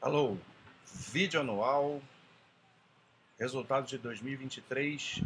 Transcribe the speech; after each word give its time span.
Alô, 0.00 0.38
vídeo 1.10 1.40
anual, 1.40 2.00
resultado 3.36 3.84
de 3.84 3.98
2023 3.98 5.22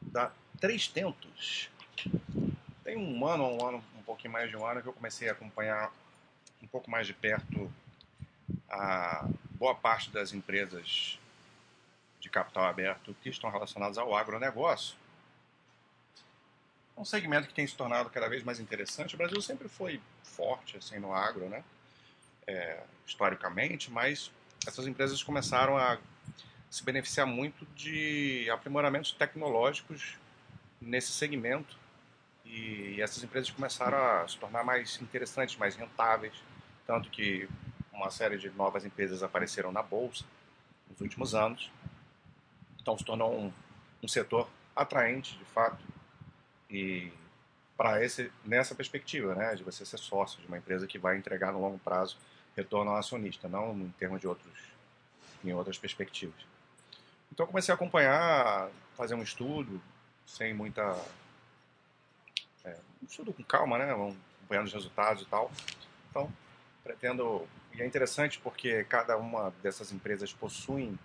da 0.00 0.30
Três 0.60 0.86
Tentos. 0.86 1.68
Tem 2.84 2.96
um 2.96 3.26
ano, 3.26 3.44
um 3.44 3.66
ano, 3.66 3.84
um 3.98 4.02
pouquinho 4.02 4.32
mais 4.32 4.48
de 4.48 4.56
um 4.56 4.64
ano 4.64 4.80
que 4.80 4.88
eu 4.88 4.92
comecei 4.92 5.28
a 5.28 5.32
acompanhar 5.32 5.92
um 6.62 6.66
pouco 6.68 6.88
mais 6.88 7.08
de 7.08 7.12
perto 7.12 7.68
a 8.70 9.28
boa 9.50 9.74
parte 9.74 10.10
das 10.10 10.32
empresas 10.32 11.18
de 12.20 12.30
capital 12.30 12.66
aberto 12.66 13.16
que 13.20 13.28
estão 13.28 13.50
relacionadas 13.50 13.98
ao 13.98 14.14
agronegócio. 14.14 14.94
Um 16.96 17.04
segmento 17.04 17.48
que 17.48 17.54
tem 17.54 17.66
se 17.66 17.74
tornado 17.74 18.08
cada 18.10 18.28
vez 18.28 18.44
mais 18.44 18.60
interessante. 18.60 19.16
O 19.16 19.18
Brasil 19.18 19.42
sempre 19.42 19.68
foi 19.68 20.00
forte 20.22 20.76
assim 20.76 21.00
no 21.00 21.12
agro, 21.12 21.48
né? 21.48 21.64
É, 22.46 22.80
historicamente, 23.06 23.90
mas 23.90 24.30
essas 24.66 24.86
empresas 24.86 25.22
começaram 25.22 25.76
a 25.76 25.98
se 26.70 26.82
beneficiar 26.82 27.26
muito 27.26 27.66
de 27.74 28.48
aprimoramentos 28.50 29.12
tecnológicos 29.12 30.16
nesse 30.80 31.12
segmento. 31.12 31.76
E 32.44 33.00
essas 33.00 33.22
empresas 33.22 33.50
começaram 33.50 33.96
a 33.96 34.28
se 34.28 34.36
tornar 34.38 34.64
mais 34.64 35.00
interessantes, 35.00 35.56
mais 35.56 35.76
rentáveis, 35.76 36.34
tanto 36.86 37.10
que 37.10 37.48
uma 37.92 38.10
série 38.10 38.36
de 38.36 38.50
novas 38.50 38.84
empresas 38.84 39.22
apareceram 39.22 39.72
na 39.72 39.82
bolsa 39.82 40.24
nos 40.90 41.00
últimos 41.00 41.34
anos, 41.34 41.70
então 42.80 42.98
se 42.98 43.04
tornou 43.04 43.34
um, 43.34 43.52
um 44.02 44.08
setor 44.08 44.48
atraente 44.76 45.38
de 45.38 45.44
fato. 45.46 45.82
E 46.68 47.10
para 47.76 48.04
esse 48.04 48.30
nessa 48.44 48.74
perspectiva, 48.74 49.34
né, 49.34 49.54
de 49.54 49.62
você 49.62 49.84
ser 49.84 49.98
sócio 49.98 50.40
de 50.40 50.46
uma 50.46 50.58
empresa 50.58 50.86
que 50.86 50.98
vai 50.98 51.16
entregar 51.16 51.52
no 51.52 51.60
longo 51.60 51.78
prazo 51.78 52.18
retorno 52.56 52.90
ao 52.90 52.96
acionista, 52.96 53.48
não 53.48 53.72
em 53.72 53.88
termos 53.98 54.20
de 54.20 54.28
outros, 54.28 54.52
em 55.44 55.52
outras 55.52 55.78
perspectivas. 55.78 56.46
Então 57.32 57.46
comecei 57.46 57.72
a 57.72 57.74
acompanhar, 57.74 58.70
fazer 58.96 59.14
um 59.14 59.22
estudo, 59.22 59.80
sem 60.26 60.54
muita. 60.54 60.82
É, 62.64 62.76
um 63.02 63.06
estudo 63.06 63.32
com 63.32 63.42
calma, 63.42 63.78
né? 63.78 63.92
Acompanhando 63.92 64.66
os 64.66 64.72
resultados 64.72 65.22
e 65.22 65.26
tal. 65.26 65.50
Então, 66.10 66.32
pretendo. 66.82 67.46
E 67.72 67.82
é 67.82 67.86
interessante 67.86 68.38
porque 68.38 68.84
cada 68.84 69.16
uma 69.16 69.52
dessas 69.62 69.90
empresas 69.90 70.32
possui 70.32 70.96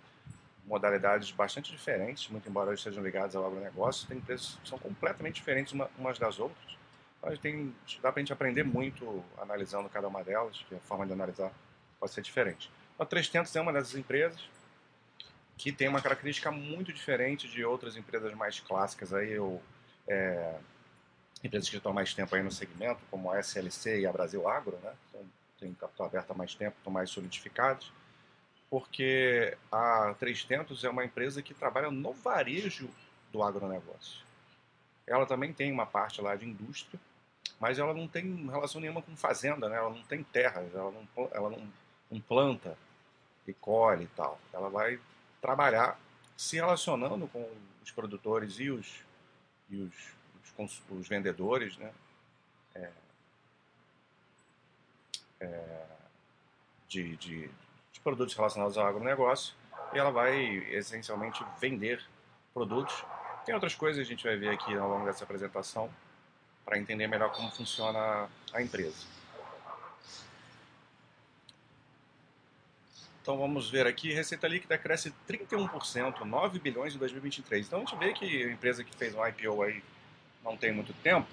modalidades 0.64 1.32
bastante 1.32 1.72
diferentes, 1.72 2.28
muito 2.28 2.48
embora 2.48 2.70
eles 2.70 2.80
sejam 2.80 3.02
ligados 3.02 3.34
ao 3.34 3.44
agronegócio, 3.44 4.06
tem 4.06 4.18
empresas 4.18 4.56
que 4.62 4.68
são 4.68 4.78
completamente 4.78 5.34
diferentes 5.34 5.72
umas 5.98 6.16
das 6.16 6.38
outras 6.38 6.79
mas 7.22 7.38
tem, 7.38 7.74
dá 8.02 8.10
para 8.10 8.20
a 8.20 8.22
gente 8.22 8.32
aprender 8.32 8.64
muito 8.64 9.22
analisando 9.38 9.88
cada 9.88 10.08
uma 10.08 10.24
delas, 10.24 10.64
que 10.68 10.74
a 10.74 10.80
forma 10.80 11.06
de 11.06 11.12
analisar 11.12 11.52
pode 11.98 12.12
ser 12.12 12.22
diferente. 12.22 12.70
A 12.98 13.04
300 13.04 13.54
é 13.54 13.60
uma 13.60 13.72
dessas 13.72 13.94
empresas 13.94 14.42
que 15.56 15.70
tem 15.70 15.88
uma 15.88 16.00
característica 16.00 16.50
muito 16.50 16.90
diferente 16.90 17.46
de 17.46 17.62
outras 17.62 17.94
empresas 17.94 18.32
mais 18.32 18.60
clássicas, 18.60 19.12
aí 19.12 19.32
eu, 19.32 19.60
é, 20.08 20.54
empresas 21.44 21.68
que 21.68 21.76
estão 21.76 21.92
mais 21.92 22.14
tempo 22.14 22.34
aí 22.34 22.42
no 22.42 22.50
segmento, 22.50 23.00
como 23.10 23.30
a 23.30 23.38
SLC 23.38 24.00
e 24.00 24.06
a 24.06 24.12
Brasil 24.12 24.48
Agro, 24.48 24.78
né? 24.82 24.94
Então, 25.08 25.26
tem 25.58 25.74
capital 25.74 26.06
aberto 26.06 26.30
há 26.30 26.34
mais 26.34 26.54
tempo, 26.54 26.78
estão 26.78 26.90
mais 26.90 27.10
solidificados, 27.10 27.92
porque 28.70 29.54
a 29.70 30.14
300 30.18 30.82
é 30.82 30.88
uma 30.88 31.04
empresa 31.04 31.42
que 31.42 31.52
trabalha 31.52 31.90
no 31.90 32.14
varejo 32.14 32.88
do 33.30 33.42
agronegócio. 33.42 34.24
Ela 35.06 35.26
também 35.26 35.52
tem 35.52 35.70
uma 35.70 35.84
parte 35.84 36.22
lá 36.22 36.36
de 36.36 36.46
indústria, 36.46 36.98
mas 37.60 37.78
ela 37.78 37.92
não 37.92 38.08
tem 38.08 38.46
relação 38.46 38.80
nenhuma 38.80 39.02
com 39.02 39.14
fazenda, 39.14 39.68
né? 39.68 39.76
Ela 39.76 39.90
não 39.90 40.02
tem 40.04 40.24
terras, 40.24 40.74
ela 40.74 40.90
não, 40.90 41.28
ela 41.30 41.50
não, 41.50 41.68
não 42.10 42.20
planta 42.20 42.76
e 43.46 43.52
colhe 43.52 44.04
e 44.04 44.08
tal. 44.08 44.40
Ela 44.50 44.70
vai 44.70 44.98
trabalhar 45.42 46.00
se 46.34 46.56
relacionando 46.56 47.28
com 47.28 47.46
os 47.84 47.90
produtores 47.90 48.58
e 48.58 48.70
os, 48.70 49.04
e 49.68 49.76
os, 49.76 49.94
os, 50.56 50.82
os 50.88 51.06
vendedores, 51.06 51.76
né? 51.76 51.92
É, 52.74 52.90
é, 55.40 55.86
de, 56.88 57.16
de, 57.16 57.50
de 57.92 58.00
produtos 58.00 58.34
relacionados 58.34 58.78
ao 58.78 58.86
agronegócio 58.86 59.54
e 59.92 59.98
ela 59.98 60.10
vai 60.10 60.40
essencialmente 60.74 61.44
vender 61.60 62.02
produtos. 62.54 63.04
Tem 63.44 63.54
outras 63.54 63.74
coisas 63.74 64.06
que 64.06 64.12
a 64.12 64.16
gente 64.16 64.24
vai 64.24 64.36
ver 64.36 64.48
aqui 64.48 64.74
ao 64.74 64.88
longo 64.88 65.04
dessa 65.04 65.24
apresentação 65.24 65.90
para 66.64 66.78
entender 66.78 67.06
melhor 67.06 67.32
como 67.32 67.50
funciona 67.50 68.28
a 68.52 68.62
empresa. 68.62 69.06
Então 73.22 73.38
vamos 73.38 73.70
ver 73.70 73.86
aqui, 73.86 74.12
receita 74.12 74.48
líquida 74.48 74.78
cresce 74.78 75.12
31%, 75.28 76.20
9 76.20 76.58
bilhões 76.58 76.94
em 76.94 76.98
2023. 76.98 77.66
Então 77.66 77.80
a 77.80 77.84
gente 77.84 77.98
vê 77.98 78.12
que 78.12 78.44
a 78.44 78.50
empresa 78.50 78.82
que 78.82 78.96
fez 78.96 79.14
um 79.14 79.26
IPO 79.26 79.62
aí 79.62 79.82
não 80.42 80.56
tem 80.56 80.72
muito 80.72 80.92
tempo, 80.94 81.28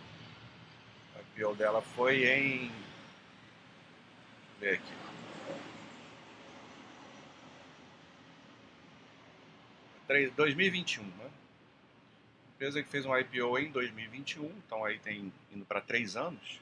o 1.16 1.42
IPO 1.42 1.56
dela 1.56 1.82
foi 1.82 2.26
em... 2.26 2.72
Ver 4.59 4.76
aqui. 4.76 4.94
Três, 10.08 10.32
2021, 10.34 11.04
né? 11.04 11.30
Empresa 12.57 12.81
que 12.81 12.90
fez 12.90 13.06
um 13.06 13.16
IPO 13.16 13.59
em 13.59 13.72
2021, 13.72 14.45
então 14.66 14.84
aí 14.84 14.97
tem 14.97 15.31
indo 15.53 15.63
para 15.63 15.79
três 15.79 16.16
anos, 16.16 16.59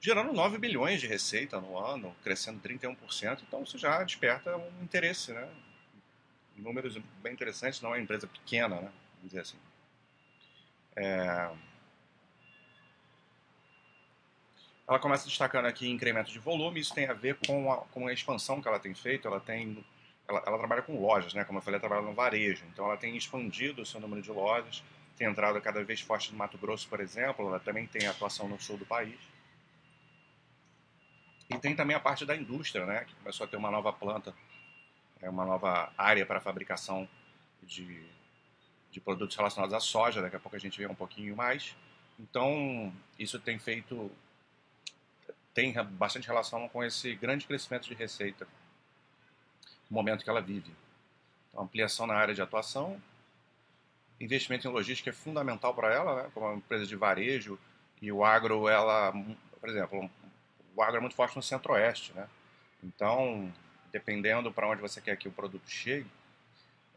gerando 0.00 0.32
9 0.32 0.58
bilhões 0.58 1.00
de 1.00 1.06
receita 1.06 1.60
no 1.60 1.78
ano, 1.78 2.14
crescendo 2.24 2.60
31%, 2.60 3.42
então 3.46 3.62
isso 3.62 3.78
já 3.78 4.02
desperta 4.02 4.56
um 4.56 4.82
interesse, 4.82 5.32
né? 5.32 5.48
Números 6.56 6.98
bem 7.22 7.32
interessantes, 7.32 7.80
não 7.80 7.90
é 7.90 7.98
uma 7.98 8.02
empresa 8.02 8.26
pequena, 8.26 8.80
né? 8.80 8.92
Vamos 9.14 9.28
dizer 9.28 9.40
assim. 9.40 9.58
É... 10.96 11.50
Ela 14.88 14.98
começa 14.98 15.24
destacando 15.24 15.66
aqui 15.66 15.88
incremento 15.88 16.32
de 16.32 16.40
volume, 16.40 16.80
isso 16.80 16.92
tem 16.92 17.06
a 17.06 17.12
ver 17.12 17.38
com 17.46 17.72
a, 17.72 17.76
com 17.76 18.08
a 18.08 18.12
expansão 18.12 18.60
que 18.60 18.66
ela 18.66 18.80
tem 18.80 18.92
feito, 18.92 19.28
ela 19.28 19.38
tem 19.38 19.84
ela, 20.30 20.42
ela, 20.46 20.58
trabalha 20.58 20.82
com 20.82 21.00
lojas, 21.00 21.34
né? 21.34 21.44
Como 21.44 21.58
eu 21.58 21.62
falei, 21.62 21.76
ela 21.76 21.88
trabalha 21.88 22.06
no 22.06 22.14
varejo. 22.14 22.64
Então 22.72 22.84
ela 22.86 22.96
tem 22.96 23.16
expandido 23.16 23.82
o 23.82 23.86
seu 23.86 24.00
número 24.00 24.22
de 24.22 24.30
lojas, 24.30 24.82
tem 25.16 25.26
entrado 25.26 25.60
cada 25.60 25.82
vez 25.84 26.00
forte 26.00 26.30
no 26.30 26.38
Mato 26.38 26.56
Grosso, 26.56 26.88
por 26.88 27.00
exemplo. 27.00 27.48
Ela 27.48 27.58
também 27.58 27.86
tem 27.86 28.06
atuação 28.06 28.48
no 28.48 28.58
sul 28.60 28.78
do 28.78 28.86
país. 28.86 29.18
E 31.50 31.58
tem 31.58 31.74
também 31.74 31.96
a 31.96 32.00
parte 32.00 32.24
da 32.24 32.36
indústria, 32.36 32.86
né? 32.86 33.04
Que 33.04 33.14
começou 33.16 33.44
a 33.44 33.48
ter 33.48 33.56
uma 33.56 33.70
nova 33.70 33.92
planta, 33.92 34.32
é 35.20 35.28
uma 35.28 35.44
nova 35.44 35.92
área 35.98 36.24
para 36.24 36.40
fabricação 36.40 37.08
de, 37.62 38.06
de 38.92 39.00
produtos 39.00 39.36
relacionados 39.36 39.74
à 39.74 39.80
soja. 39.80 40.22
Daqui 40.22 40.36
a 40.36 40.40
pouco 40.40 40.56
a 40.56 40.60
gente 40.60 40.78
vê 40.78 40.86
um 40.86 40.94
pouquinho 40.94 41.34
mais. 41.34 41.76
Então 42.18 42.92
isso 43.18 43.38
tem 43.40 43.58
feito 43.58 44.10
tem 45.52 45.72
bastante 45.72 46.28
relação 46.28 46.68
com 46.68 46.84
esse 46.84 47.16
grande 47.16 47.44
crescimento 47.44 47.88
de 47.88 47.94
receita 47.94 48.46
momento 49.90 50.24
que 50.24 50.30
ela 50.30 50.40
vive. 50.40 50.72
Então, 51.48 51.64
ampliação 51.64 52.06
na 52.06 52.14
área 52.14 52.34
de 52.34 52.40
atuação, 52.40 53.00
investimento 54.20 54.68
em 54.68 54.70
logística 54.70 55.10
é 55.10 55.12
fundamental 55.12 55.74
para 55.74 55.92
ela, 55.92 56.22
né? 56.22 56.30
como 56.32 56.46
uma 56.46 56.56
empresa 56.56 56.86
de 56.86 56.96
varejo, 56.96 57.58
e 58.00 58.10
o 58.10 58.24
agro, 58.24 58.68
ela, 58.68 59.12
por 59.60 59.68
exemplo, 59.68 60.10
o 60.74 60.82
agro 60.82 60.96
é 60.96 61.00
muito 61.00 61.14
forte 61.14 61.36
no 61.36 61.42
centro-oeste, 61.42 62.12
né? 62.14 62.26
Então, 62.82 63.52
dependendo 63.92 64.50
para 64.50 64.68
onde 64.68 64.80
você 64.80 65.00
quer 65.00 65.16
que 65.16 65.28
o 65.28 65.32
produto 65.32 65.68
chegue, 65.68 66.10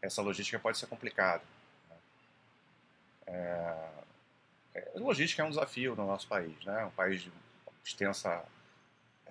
essa 0.00 0.22
logística 0.22 0.58
pode 0.58 0.78
ser 0.78 0.86
complicada. 0.86 1.42
Né? 1.90 1.96
É, 3.26 3.88
é, 4.74 4.92
logística 4.96 5.42
é 5.42 5.44
um 5.44 5.50
desafio 5.50 5.94
no 5.94 6.06
nosso 6.06 6.26
país, 6.26 6.64
né? 6.64 6.86
Um 6.86 6.90
país 6.90 7.22
de 7.22 7.32
extensa 7.84 8.44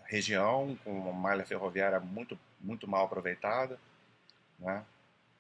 região, 0.05 0.77
com 0.83 0.91
uma 0.91 1.11
malha 1.13 1.45
ferroviária 1.45 1.99
muito, 1.99 2.37
muito 2.63 2.87
mal 2.87 3.05
aproveitada. 3.05 3.77
Né? 4.57 4.83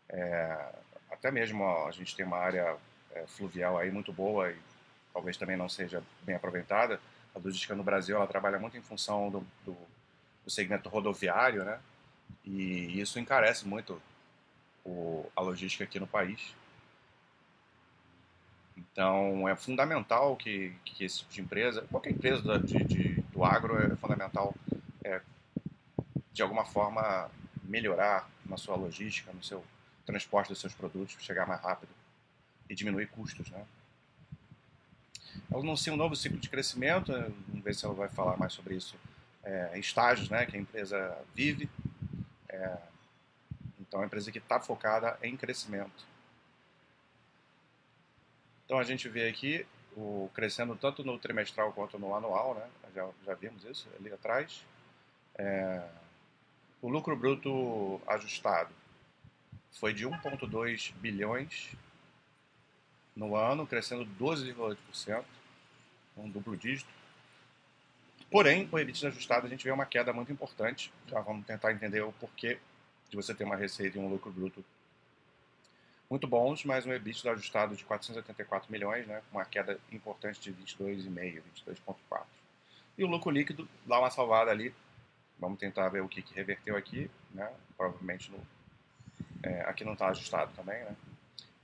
É, 0.09 0.73
até 1.09 1.31
mesmo 1.31 1.63
ó, 1.63 1.87
a 1.87 1.91
gente 1.91 2.15
tem 2.15 2.25
uma 2.25 2.37
área 2.37 2.77
é, 3.15 3.25
fluvial 3.25 3.77
aí 3.77 3.89
muito 3.89 4.11
boa 4.11 4.51
e 4.51 4.57
talvez 5.13 5.37
também 5.37 5.55
não 5.55 5.69
seja 5.69 6.03
bem 6.21 6.35
aproveitada. 6.35 6.99
A 7.33 7.39
logística 7.39 7.73
no 7.73 7.83
Brasil 7.83 8.15
ela 8.15 8.27
trabalha 8.27 8.59
muito 8.59 8.77
em 8.77 8.81
função 8.81 9.29
do, 9.29 9.39
do, 9.65 9.77
do 10.43 10.51
segmento 10.51 10.89
rodoviário, 10.89 11.63
né? 11.63 11.79
E 12.45 12.99
isso 12.99 13.19
encarece 13.19 13.67
muito 13.67 14.01
o, 14.83 15.25
a 15.35 15.41
logística 15.41 15.83
aqui 15.83 15.99
no 15.99 16.07
país. 16.07 16.53
Então 18.75 19.47
é 19.47 19.55
fundamental 19.55 20.35
que, 20.35 20.73
que 20.83 21.05
esse 21.05 21.19
tipo 21.19 21.33
de 21.33 21.41
empresa, 21.41 21.81
qualquer 21.89 22.11
empresa 22.11 22.59
de, 22.59 22.83
de, 22.83 23.21
do 23.31 23.43
agro 23.43 23.77
é 23.77 23.95
fundamental 23.95 24.53
de 26.33 26.41
alguma 26.41 26.65
forma 26.65 27.29
melhorar 27.63 28.29
na 28.45 28.57
sua 28.57 28.75
logística, 28.75 29.31
no 29.31 29.43
seu 29.43 29.63
transporte 30.05 30.49
dos 30.49 30.59
seus 30.59 30.73
produtos, 30.73 31.15
chegar 31.19 31.47
mais 31.47 31.61
rápido 31.61 31.91
e 32.69 32.75
diminuir 32.75 33.07
custos. 33.07 33.49
Né? 33.49 33.65
Ela 35.51 35.61
anuncia 35.61 35.93
um 35.93 35.97
novo 35.97 36.15
ciclo 36.15 36.39
de 36.39 36.49
crescimento, 36.49 37.11
vamos 37.47 37.63
ver 37.63 37.75
se 37.75 37.85
ela 37.85 37.93
vai 37.93 38.09
falar 38.09 38.37
mais 38.37 38.53
sobre 38.53 38.75
isso, 38.75 38.95
é, 39.43 39.77
estágios 39.77 40.29
né, 40.29 40.45
que 40.45 40.57
a 40.57 40.59
empresa 40.59 41.17
vive. 41.33 41.69
É, 42.49 42.77
então, 43.79 43.99
é 43.99 44.03
uma 44.03 44.07
empresa 44.07 44.31
que 44.31 44.39
está 44.39 44.59
focada 44.59 45.17
em 45.21 45.37
crescimento. 45.37 46.05
Então, 48.65 48.79
a 48.79 48.83
gente 48.83 49.07
vê 49.07 49.27
aqui 49.27 49.65
o 49.95 50.29
crescendo 50.33 50.75
tanto 50.75 51.03
no 51.03 51.19
trimestral 51.19 51.71
quanto 51.73 51.99
no 51.99 52.15
anual, 52.15 52.55
né? 52.55 52.67
Já, 52.95 53.07
já 53.25 53.33
vimos 53.35 53.63
isso 53.65 53.87
ali 53.99 54.11
atrás. 54.11 54.65
É, 55.35 55.83
o 56.83 56.89
lucro 56.89 57.15
bruto 57.15 58.01
ajustado 58.05 58.69
foi 59.71 59.93
de 59.93 60.05
1,2 60.05 60.93
bilhões 60.95 61.71
no 63.15 63.37
ano, 63.37 63.65
crescendo 63.65 64.05
12,8%, 64.19 65.23
um 66.17 66.29
duplo 66.29 66.57
dígito. 66.57 66.89
Porém, 68.29 68.67
o 68.69 68.77
EBITDA 68.77 69.07
ajustado 69.07 69.47
a 69.47 69.49
gente 69.49 69.63
vê 69.63 69.71
uma 69.71 69.85
queda 69.85 70.11
muito 70.11 70.33
importante. 70.33 70.91
Já 71.07 71.21
vamos 71.21 71.45
tentar 71.45 71.71
entender 71.71 72.01
o 72.01 72.11
porquê 72.11 72.59
de 73.09 73.15
você 73.15 73.33
ter 73.33 73.45
uma 73.45 73.55
receita 73.55 73.97
e 73.97 74.01
um 74.01 74.09
lucro 74.09 74.29
bruto 74.29 74.63
muito 76.09 76.27
bons, 76.27 76.65
mas 76.65 76.85
um 76.85 76.91
EBITDA 76.91 77.31
ajustado 77.31 77.77
de 77.77 77.85
484 77.85 78.69
milhões, 78.69 79.07
né, 79.07 79.21
com 79.31 79.37
uma 79.37 79.45
queda 79.45 79.79
importante 79.89 80.41
de 80.41 80.51
22,5, 80.51 81.41
22,4. 81.65 82.23
E 82.97 83.05
o 83.05 83.07
lucro 83.07 83.31
líquido 83.31 83.69
dá 83.85 83.99
uma 83.99 84.11
salvada 84.11 84.51
ali. 84.51 84.75
Vamos 85.43 85.59
tentar 85.59 85.89
ver 85.89 86.01
o 86.01 86.07
que, 86.07 86.21
que 86.21 86.33
reverteu 86.33 86.77
aqui, 86.77 87.11
né? 87.33 87.51
Provavelmente 87.75 88.31
no, 88.31 88.39
é, 89.43 89.59
aqui 89.63 89.83
não 89.83 89.91
está 89.91 90.07
ajustado 90.07 90.53
também, 90.55 90.81
né? 90.85 90.95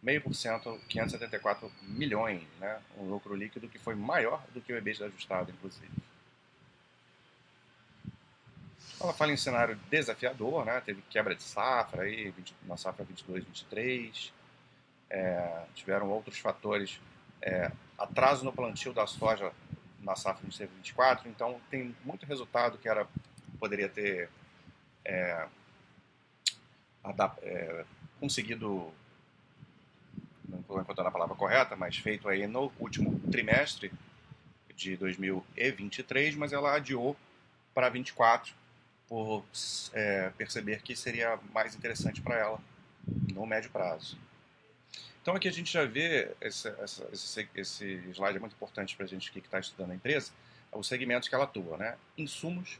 Meio 0.04 0.22
por 0.22 0.36
cento, 0.36 0.78
574 0.90 1.72
milhões, 1.84 2.44
né? 2.60 2.81
Um 2.98 3.06
lucro 3.06 3.34
líquido 3.34 3.70
que 3.70 3.80
foi 3.80 3.96
maior 3.96 4.44
do 4.54 4.60
que 4.60 4.74
o 4.74 4.76
EBITDA 4.76 5.06
ajustado, 5.06 5.52
inclusive. 5.52 5.90
Ela 9.00 9.14
fala 9.14 9.31
em 9.31 9.38
cenário 9.38 9.80
desafiador, 9.90 10.66
né? 10.66 10.82
Teve 10.82 11.02
quebra 11.04 11.34
de 11.34 11.42
safra 11.44 12.04
aí, 12.04 12.34
na 12.64 12.75
safra 12.75 13.06
22, 13.06 13.46
23. 13.46 14.34
É, 15.10 15.64
tiveram 15.74 16.10
outros 16.10 16.38
fatores, 16.38 17.00
é, 17.42 17.72
atraso 17.98 18.44
no 18.44 18.52
plantio 18.52 18.92
da 18.92 19.08
soja 19.08 19.54
na 20.02 20.18
safra 20.18 20.42
23, 20.44 20.70
24. 20.70 21.30
Então 21.30 21.62
tem 21.72 21.96
muito 22.04 22.25
resultado 22.25 22.78
que 22.78 22.90
era 22.90 23.08
poderia 23.60 23.90
ter 23.90 24.30
é, 25.06 25.48
é 27.42 27.86
conseguido 28.20 28.94
não 30.50 30.60
estou 30.60 30.82
encontrando 30.82 31.10
a 31.10 31.12
palavra 31.12 31.36
correta, 31.36 31.76
mas 31.76 31.98
feito 31.98 32.28
aí 32.28 32.48
no 32.48 32.72
último 32.80 33.20
trimestre 33.30 33.92
de 34.76 34.98
2023, 34.98 36.36
mas 36.36 36.54
ela 36.54 36.76
adiou 36.76 37.16
para 37.74 37.90
24 37.90 38.54
por 39.08 39.44
é, 39.94 40.30
perceber 40.38 40.82
que 40.82 40.96
seria 40.96 41.40
mais 41.54 41.76
interessante 41.76 42.22
para 42.22 42.36
ela 42.36 42.60
no 43.34 43.46
médio 43.46 43.70
prazo. 43.72 44.18
Então 45.22 45.36
aqui 45.36 45.48
a 45.48 45.52
gente 45.52 45.72
já 45.72 45.86
vê, 45.86 46.32
esse, 46.42 46.70
esse, 47.12 47.50
esse 47.56 47.86
slide 48.14 48.38
é 48.38 48.40
muito 48.40 48.54
importante 48.54 48.96
para 48.96 49.06
a 49.06 49.10
gente 49.10 49.32
que 49.32 49.40
está 49.40 49.60
estudando 49.60 49.92
a 49.92 49.96
empresa, 49.96 50.32
os 50.72 50.88
segmentos 50.88 51.28
que 51.28 51.36
ela 51.36 51.44
atua, 51.44 51.78
né? 51.78 51.98
Insumos, 52.18 52.80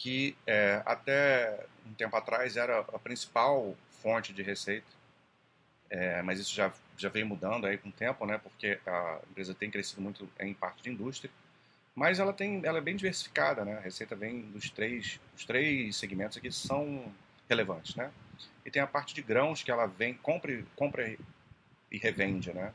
que 0.00 0.34
é, 0.46 0.82
até 0.86 1.66
um 1.86 1.92
tempo 1.92 2.16
atrás 2.16 2.56
era 2.56 2.78
a 2.78 2.98
principal 2.98 3.76
fonte 4.02 4.32
de 4.32 4.42
receita, 4.42 4.86
é, 5.90 6.22
mas 6.22 6.40
isso 6.40 6.54
já, 6.54 6.72
já 6.96 7.10
vem 7.10 7.22
mudando 7.22 7.66
aí 7.66 7.76
com 7.76 7.90
o 7.90 7.92
tempo, 7.92 8.24
né? 8.24 8.38
Porque 8.38 8.80
a 8.86 9.20
empresa 9.30 9.54
tem 9.54 9.70
crescido 9.70 10.00
muito 10.00 10.26
em 10.40 10.54
parte 10.54 10.82
de 10.82 10.88
indústria. 10.88 11.30
Mas 11.94 12.18
ela, 12.18 12.32
tem, 12.32 12.64
ela 12.64 12.78
é 12.78 12.80
bem 12.80 12.96
diversificada, 12.96 13.62
né? 13.62 13.76
A 13.76 13.80
receita 13.80 14.16
vem 14.16 14.40
dos 14.40 14.70
três, 14.70 15.20
os 15.36 15.44
três 15.44 15.96
segmentos 15.96 16.38
aqui 16.38 16.50
são 16.50 17.12
relevantes, 17.46 17.94
né? 17.94 18.10
E 18.64 18.70
tem 18.70 18.80
a 18.80 18.86
parte 18.86 19.14
de 19.14 19.20
grãos 19.20 19.62
que 19.62 19.70
ela 19.70 19.86
vem, 19.86 20.14
compra, 20.14 20.64
compra 20.76 21.14
e 21.92 21.98
revende, 21.98 22.54
né? 22.54 22.72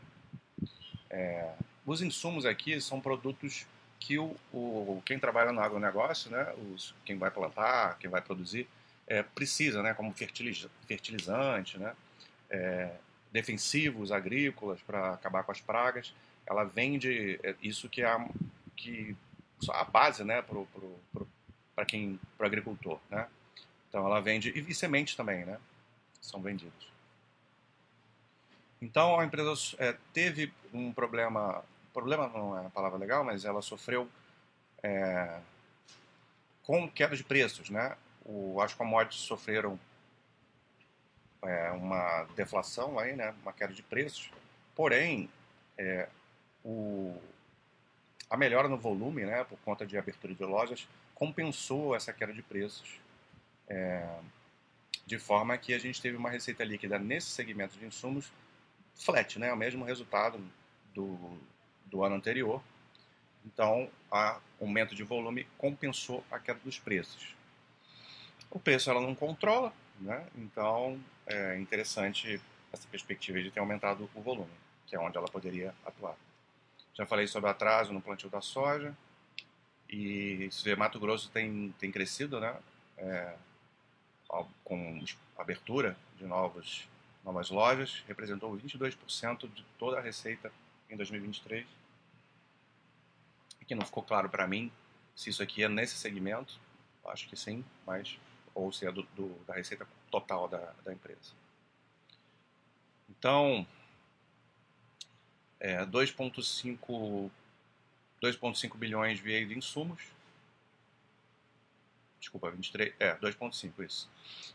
É, 1.09 1.53
os 1.87 2.03
insumos 2.03 2.45
aqui 2.45 2.79
são 2.79 3.01
produtos 3.01 3.65
que 4.05 4.19
o, 4.19 4.35
o, 4.53 5.01
quem 5.03 5.17
trabalha 5.17 5.51
no 5.51 5.59
agronegócio, 5.59 6.29
né? 6.29 6.53
Os, 6.71 6.93
quem 7.03 7.17
vai 7.17 7.31
plantar, 7.31 7.97
quem 7.97 8.07
vai 8.07 8.21
produzir, 8.21 8.67
é, 9.07 9.23
precisa, 9.23 9.81
né? 9.81 9.95
Como 9.95 10.13
fertiliz, 10.13 10.67
fertilizante, 10.87 11.79
né? 11.79 11.95
É, 12.47 12.91
defensivos 13.31 14.11
agrícolas 14.11 14.79
para 14.81 15.15
acabar 15.15 15.43
com 15.43 15.51
as 15.51 15.59
pragas. 15.59 16.13
Ela 16.45 16.63
vende 16.63 17.39
é, 17.43 17.55
isso 17.63 17.89
que 17.89 18.03
é 18.03 18.05
a, 18.05 18.27
que 18.75 19.15
a 19.69 19.83
base, 19.83 20.23
né, 20.23 20.43
para 21.75 21.85
quem, 21.85 22.19
para 22.37 22.45
agricultor, 22.45 22.99
né? 23.09 23.27
Então 23.89 24.05
ela 24.05 24.19
vende 24.19 24.51
e, 24.51 24.71
e 24.71 24.75
sementes 24.75 25.15
também, 25.15 25.45
né? 25.45 25.57
São 26.21 26.41
vendidos. 26.41 26.87
Então 28.79 29.19
a 29.19 29.25
empresa 29.25 29.53
é, 29.79 29.95
teve 30.13 30.53
um 30.71 30.93
problema, 30.93 31.63
problema 31.95 32.27
não 32.27 32.57
é 32.59 32.65
a 32.65 32.69
palavra 32.69 32.99
legal, 32.99 33.23
mas 33.23 33.45
ela 33.45 33.61
sofreu 33.61 34.09
é, 34.83 35.39
com 36.63 36.89
queda 36.89 37.15
de 37.15 37.23
preços, 37.23 37.69
né? 37.69 37.95
O, 38.25 38.59
as 38.59 38.73
commodities 38.73 39.21
sofreram 39.21 39.79
é, 41.41 41.71
uma 41.71 42.23
deflação 42.35 42.99
aí, 42.99 43.15
né? 43.15 43.33
Uma 43.41 43.53
queda 43.53 43.73
de 43.73 43.81
preços. 43.81 44.29
Porém, 44.75 45.29
é, 45.77 46.09
o, 46.65 47.17
a 48.29 48.35
melhora 48.35 48.67
no 48.67 48.77
volume, 48.77 49.23
né, 49.25 49.45
por 49.45 49.57
conta 49.59 49.85
de 49.85 49.97
abertura 49.97 50.33
de 50.33 50.43
lojas, 50.43 50.87
compensou 51.13 51.95
essa 51.95 52.11
queda 52.11 52.33
de 52.33 52.41
preços. 52.41 52.99
É, 53.69 54.19
de 55.05 55.17
forma 55.17 55.57
que 55.57 55.73
a 55.73 55.79
gente 55.79 56.01
teve 56.01 56.17
uma 56.17 56.29
receita 56.29 56.63
líquida 56.63 56.99
nesse 56.99 57.27
segmento 57.27 57.77
de 57.77 57.85
insumos 57.85 58.31
flat, 58.95 59.39
né, 59.39 59.53
o 59.53 59.57
mesmo 59.57 59.85
resultado 59.85 60.43
do, 60.93 61.37
do 61.85 62.03
ano 62.03 62.15
anterior. 62.15 62.61
Então, 63.45 63.89
o 64.11 64.65
aumento 64.65 64.95
de 64.95 65.03
volume 65.03 65.47
compensou 65.57 66.23
a 66.31 66.39
queda 66.39 66.59
dos 66.63 66.79
preços. 66.79 67.35
O 68.49 68.59
preço 68.59 68.89
ela 68.89 69.01
não 69.01 69.13
controla, 69.13 69.73
né? 69.99 70.25
então 70.35 70.99
é 71.27 71.57
interessante 71.57 72.41
essa 72.71 72.87
perspectiva 72.87 73.41
de 73.41 73.51
ter 73.51 73.59
aumentado 73.59 74.09
o 74.15 74.21
volume, 74.21 74.51
que 74.87 74.95
é 74.95 74.99
onde 74.99 75.17
ela 75.17 75.27
poderia 75.27 75.73
atuar. 75.85 76.15
Já 76.93 77.05
falei 77.05 77.27
sobre 77.27 77.49
atraso 77.49 77.91
no 77.91 78.01
plantio 78.01 78.29
da 78.29 78.41
soja. 78.41 78.95
E 79.89 80.47
se 80.51 80.63
vê, 80.63 80.75
Mato 80.75 80.99
Grosso 80.99 81.29
tem, 81.29 81.73
tem 81.77 81.91
crescido, 81.91 82.39
né? 82.39 82.55
É, 82.97 83.35
com 84.63 85.03
abertura 85.37 85.95
de 86.17 86.25
novos, 86.25 86.87
novas 87.23 87.49
lojas, 87.49 88.03
representou 88.07 88.55
22% 88.57 89.49
de 89.53 89.63
toda 89.77 89.99
a 89.99 90.01
receita 90.01 90.51
em 90.89 90.95
2023. 90.95 91.65
Aqui 93.61 93.75
não 93.75 93.85
ficou 93.85 94.03
claro 94.03 94.29
para 94.29 94.47
mim 94.47 94.71
se 95.15 95.29
isso 95.29 95.41
aqui 95.41 95.63
é 95.63 95.69
nesse 95.69 95.95
segmento, 95.95 96.59
acho 97.05 97.27
que 97.27 97.35
sim, 97.35 97.63
mas 97.85 98.19
ou 98.53 98.71
se 98.71 98.85
é 98.85 98.91
do, 98.91 99.03
do, 99.15 99.29
da 99.45 99.53
receita 99.53 99.87
total 100.11 100.47
da, 100.47 100.73
da 100.83 100.93
empresa. 100.93 101.33
Então, 103.09 103.65
é, 105.59 105.85
2,5 105.85 107.31
bilhões 108.75 109.19
veio 109.19 109.47
de 109.47 109.57
insumos. 109.57 110.03
Desculpa, 112.19 112.51
23, 112.51 112.93
é, 112.99 113.15
2,5 113.15 113.85
isso. 113.85 114.09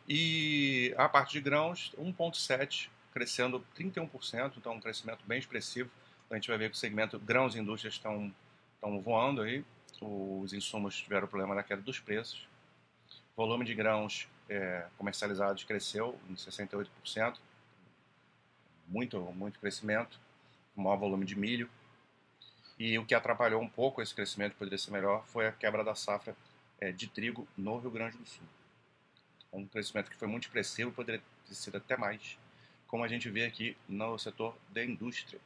E 0.09 0.95
a 0.97 1.09
parte 1.09 1.33
de 1.33 1.41
grãos, 1.41 1.93
1,7, 1.99 2.89
crescendo 3.13 3.65
31%, 3.77 4.55
então 4.57 4.75
um 4.75 4.81
crescimento 4.81 5.25
bem 5.25 5.39
expressivo. 5.39 5.91
A 6.31 6.35
gente 6.37 6.49
vai 6.49 6.59
ver 6.59 6.71
que 6.71 6.77
o 6.77 6.79
segmento 6.79 7.19
grãos 7.19 7.55
e 7.55 7.59
indústrias 7.59 7.95
estão, 7.95 8.33
estão 8.75 9.01
voando 9.01 9.43
aí. 9.43 9.65
Os 10.01 10.53
insumos 10.53 10.97
tiveram 10.97 11.27
o 11.27 11.29
problema 11.29 11.55
da 11.55 11.63
queda 11.63 11.83
dos 11.83 11.99
preços. 11.99 12.49
O 13.35 13.43
volume 13.43 13.65
de 13.65 13.75
grãos 13.75 14.29
é, 14.49 14.87
comercializados 14.97 15.65
cresceu 15.65 16.19
em 16.29 16.35
68%. 16.35 17.37
Muito, 18.87 19.21
muito 19.33 19.59
crescimento 19.59 20.19
maior 20.81 20.97
volume 20.97 21.25
de 21.25 21.39
milho. 21.39 21.69
E 22.79 22.99
o 22.99 23.05
que 23.05 23.15
atrapalhou 23.15 23.61
um 23.61 23.69
pouco 23.69 24.01
esse 24.01 24.15
crescimento, 24.15 24.57
poderia 24.57 24.79
ser 24.79 24.91
melhor, 24.91 25.25
foi 25.27 25.47
a 25.47 25.53
quebra 25.53 25.85
da 25.85 25.95
safra 25.95 26.35
é, 26.81 26.91
de 26.91 27.07
trigo 27.09 27.47
no 27.57 27.79
Rio 27.79 27.91
Grande 27.91 28.17
do 28.17 28.27
Sul. 28.27 28.47
Um 29.53 29.67
crescimento 29.67 30.11
que 30.11 30.17
foi 30.17 30.27
muito 30.27 30.45
expressivo, 30.45 30.91
poderia 30.91 31.23
ter 31.47 31.55
sido 31.55 31.77
até 31.77 31.97
mais, 31.97 32.39
como 32.87 33.05
a 33.05 33.09
gente 33.09 33.29
vê 33.29 33.45
aqui 33.45 33.77
no 33.89 34.19
setor 34.19 34.57
da 34.71 34.83
indústria. 34.83 35.41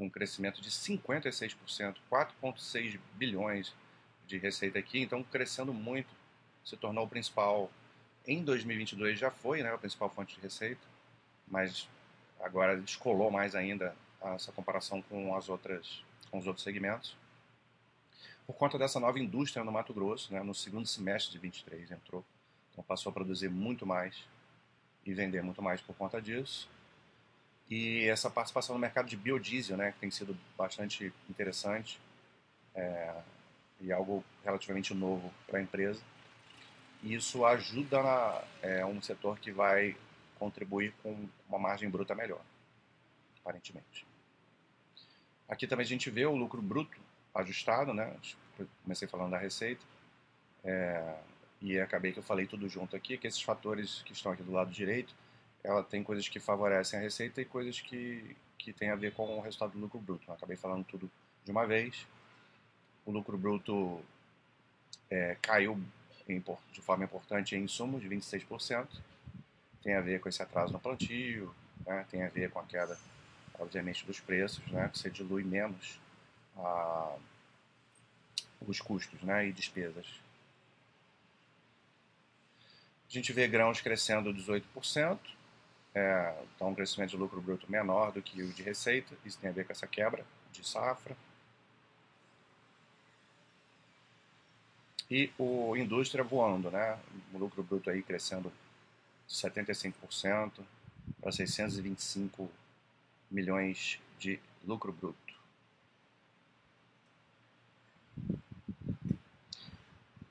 Com 0.00 0.06
um 0.06 0.10
crescimento 0.10 0.62
de 0.62 0.70
56%, 0.70 1.96
4,6 2.10 2.98
bilhões 3.16 3.74
de 4.26 4.38
receita 4.38 4.78
aqui, 4.78 4.98
então 4.98 5.22
crescendo 5.22 5.74
muito, 5.74 6.08
se 6.64 6.74
tornou 6.74 7.04
o 7.04 7.08
principal. 7.08 7.70
Em 8.26 8.42
2022 8.42 9.18
já 9.18 9.30
foi 9.30 9.62
né, 9.62 9.70
a 9.70 9.76
principal 9.76 10.08
fonte 10.08 10.36
de 10.36 10.40
receita, 10.40 10.80
mas 11.46 11.86
agora 12.40 12.80
descolou 12.80 13.30
mais 13.30 13.54
ainda 13.54 13.94
essa 14.22 14.50
comparação 14.52 15.02
com 15.02 15.36
as 15.36 15.50
outras 15.50 16.02
com 16.30 16.38
os 16.38 16.46
outros 16.46 16.64
segmentos. 16.64 17.14
por 18.46 18.54
conta 18.54 18.78
dessa 18.78 18.98
nova 18.98 19.18
indústria 19.18 19.62
no 19.62 19.70
Mato 19.70 19.92
Grosso, 19.92 20.32
né, 20.32 20.42
no 20.42 20.54
segundo 20.54 20.86
semestre 20.86 21.32
de 21.32 21.38
23 21.38 21.90
entrou, 21.90 22.24
então 22.72 22.82
passou 22.82 23.10
a 23.10 23.12
produzir 23.12 23.50
muito 23.50 23.84
mais 23.84 24.24
e 25.04 25.12
vender 25.12 25.42
muito 25.42 25.60
mais 25.60 25.82
por 25.82 25.94
conta 25.94 26.22
disso. 26.22 26.66
E 27.70 28.08
essa 28.08 28.28
participação 28.28 28.74
no 28.74 28.80
mercado 28.80 29.08
de 29.08 29.16
biodiesel, 29.16 29.76
né, 29.76 29.92
que 29.92 30.00
tem 30.00 30.10
sido 30.10 30.36
bastante 30.58 31.12
interessante 31.28 32.00
é, 32.74 33.14
e 33.80 33.92
algo 33.92 34.24
relativamente 34.44 34.92
novo 34.92 35.32
para 35.46 35.60
a 35.60 35.62
empresa. 35.62 36.02
E 37.02 37.14
isso 37.14 37.46
ajuda 37.46 38.02
na, 38.02 38.42
é, 38.60 38.84
um 38.84 39.00
setor 39.00 39.38
que 39.38 39.52
vai 39.52 39.96
contribuir 40.38 40.92
com 41.02 41.28
uma 41.48 41.58
margem 41.58 41.88
bruta 41.88 42.14
melhor, 42.14 42.40
aparentemente. 43.40 44.04
Aqui 45.48 45.66
também 45.66 45.84
a 45.84 45.88
gente 45.88 46.10
vê 46.10 46.26
o 46.26 46.34
lucro 46.34 46.60
bruto 46.60 46.98
ajustado, 47.34 47.94
né? 47.94 48.16
Comecei 48.82 49.06
falando 49.06 49.30
da 49.30 49.38
receita. 49.38 49.84
É, 50.64 51.14
e 51.60 51.78
acabei 51.78 52.12
que 52.12 52.18
eu 52.18 52.22
falei 52.22 52.46
tudo 52.46 52.68
junto 52.68 52.96
aqui, 52.96 53.16
que 53.16 53.26
esses 53.26 53.42
fatores 53.42 54.02
que 54.02 54.12
estão 54.12 54.32
aqui 54.32 54.42
do 54.42 54.52
lado 54.52 54.70
direito, 54.70 55.14
ela 55.62 55.82
tem 55.82 56.02
coisas 56.02 56.28
que 56.28 56.40
favorecem 56.40 56.98
a 56.98 57.02
receita 57.02 57.40
e 57.40 57.44
coisas 57.44 57.80
que, 57.80 58.36
que 58.58 58.72
tem 58.72 58.90
a 58.90 58.96
ver 58.96 59.12
com 59.12 59.38
o 59.38 59.40
resultado 59.40 59.72
do 59.72 59.78
lucro 59.78 59.98
bruto. 59.98 60.24
Eu 60.28 60.34
acabei 60.34 60.56
falando 60.56 60.84
tudo 60.84 61.10
de 61.44 61.50
uma 61.50 61.66
vez. 61.66 62.06
O 63.04 63.10
lucro 63.10 63.36
bruto 63.36 64.00
é, 65.10 65.36
caiu 65.40 65.80
em, 66.28 66.42
de 66.72 66.80
forma 66.80 67.04
importante 67.04 67.54
em 67.56 67.64
insumos, 67.64 68.00
de 68.00 68.08
26%. 68.08 68.88
Tem 69.82 69.94
a 69.94 70.00
ver 70.00 70.20
com 70.20 70.28
esse 70.28 70.42
atraso 70.42 70.72
no 70.72 70.80
plantio, 70.80 71.54
né? 71.86 72.06
tem 72.10 72.22
a 72.22 72.28
ver 72.28 72.50
com 72.50 72.58
a 72.58 72.64
queda, 72.64 72.98
obviamente, 73.58 74.04
dos 74.06 74.20
preços, 74.20 74.66
né? 74.68 74.88
que 74.88 74.98
você 74.98 75.10
dilui 75.10 75.42
menos 75.42 75.98
a, 76.56 77.16
os 78.66 78.80
custos 78.80 79.20
né? 79.22 79.48
e 79.48 79.52
despesas. 79.52 80.06
A 83.08 83.12
gente 83.12 83.32
vê 83.32 83.48
grãos 83.48 83.80
crescendo 83.80 84.32
18%, 84.32 85.18
é, 85.94 86.34
então 86.54 86.68
um 86.68 86.74
crescimento 86.74 87.10
de 87.10 87.16
lucro 87.16 87.40
bruto 87.40 87.70
menor 87.70 88.12
do 88.12 88.22
que 88.22 88.42
o 88.42 88.52
de 88.52 88.62
receita, 88.62 89.14
isso 89.24 89.38
tem 89.38 89.50
a 89.50 89.52
ver 89.52 89.66
com 89.66 89.72
essa 89.72 89.86
quebra 89.86 90.24
de 90.52 90.66
safra. 90.66 91.16
E 95.10 95.32
o 95.36 95.76
indústria 95.76 96.22
voando, 96.22 96.70
né? 96.70 96.96
O 97.34 97.38
lucro 97.38 97.62
bruto 97.64 97.90
aí 97.90 98.00
crescendo 98.00 98.52
75% 99.28 100.60
para 101.20 101.32
625 101.32 102.48
milhões 103.28 104.00
de 104.18 104.38
lucro 104.64 104.92
bruto. 104.92 105.39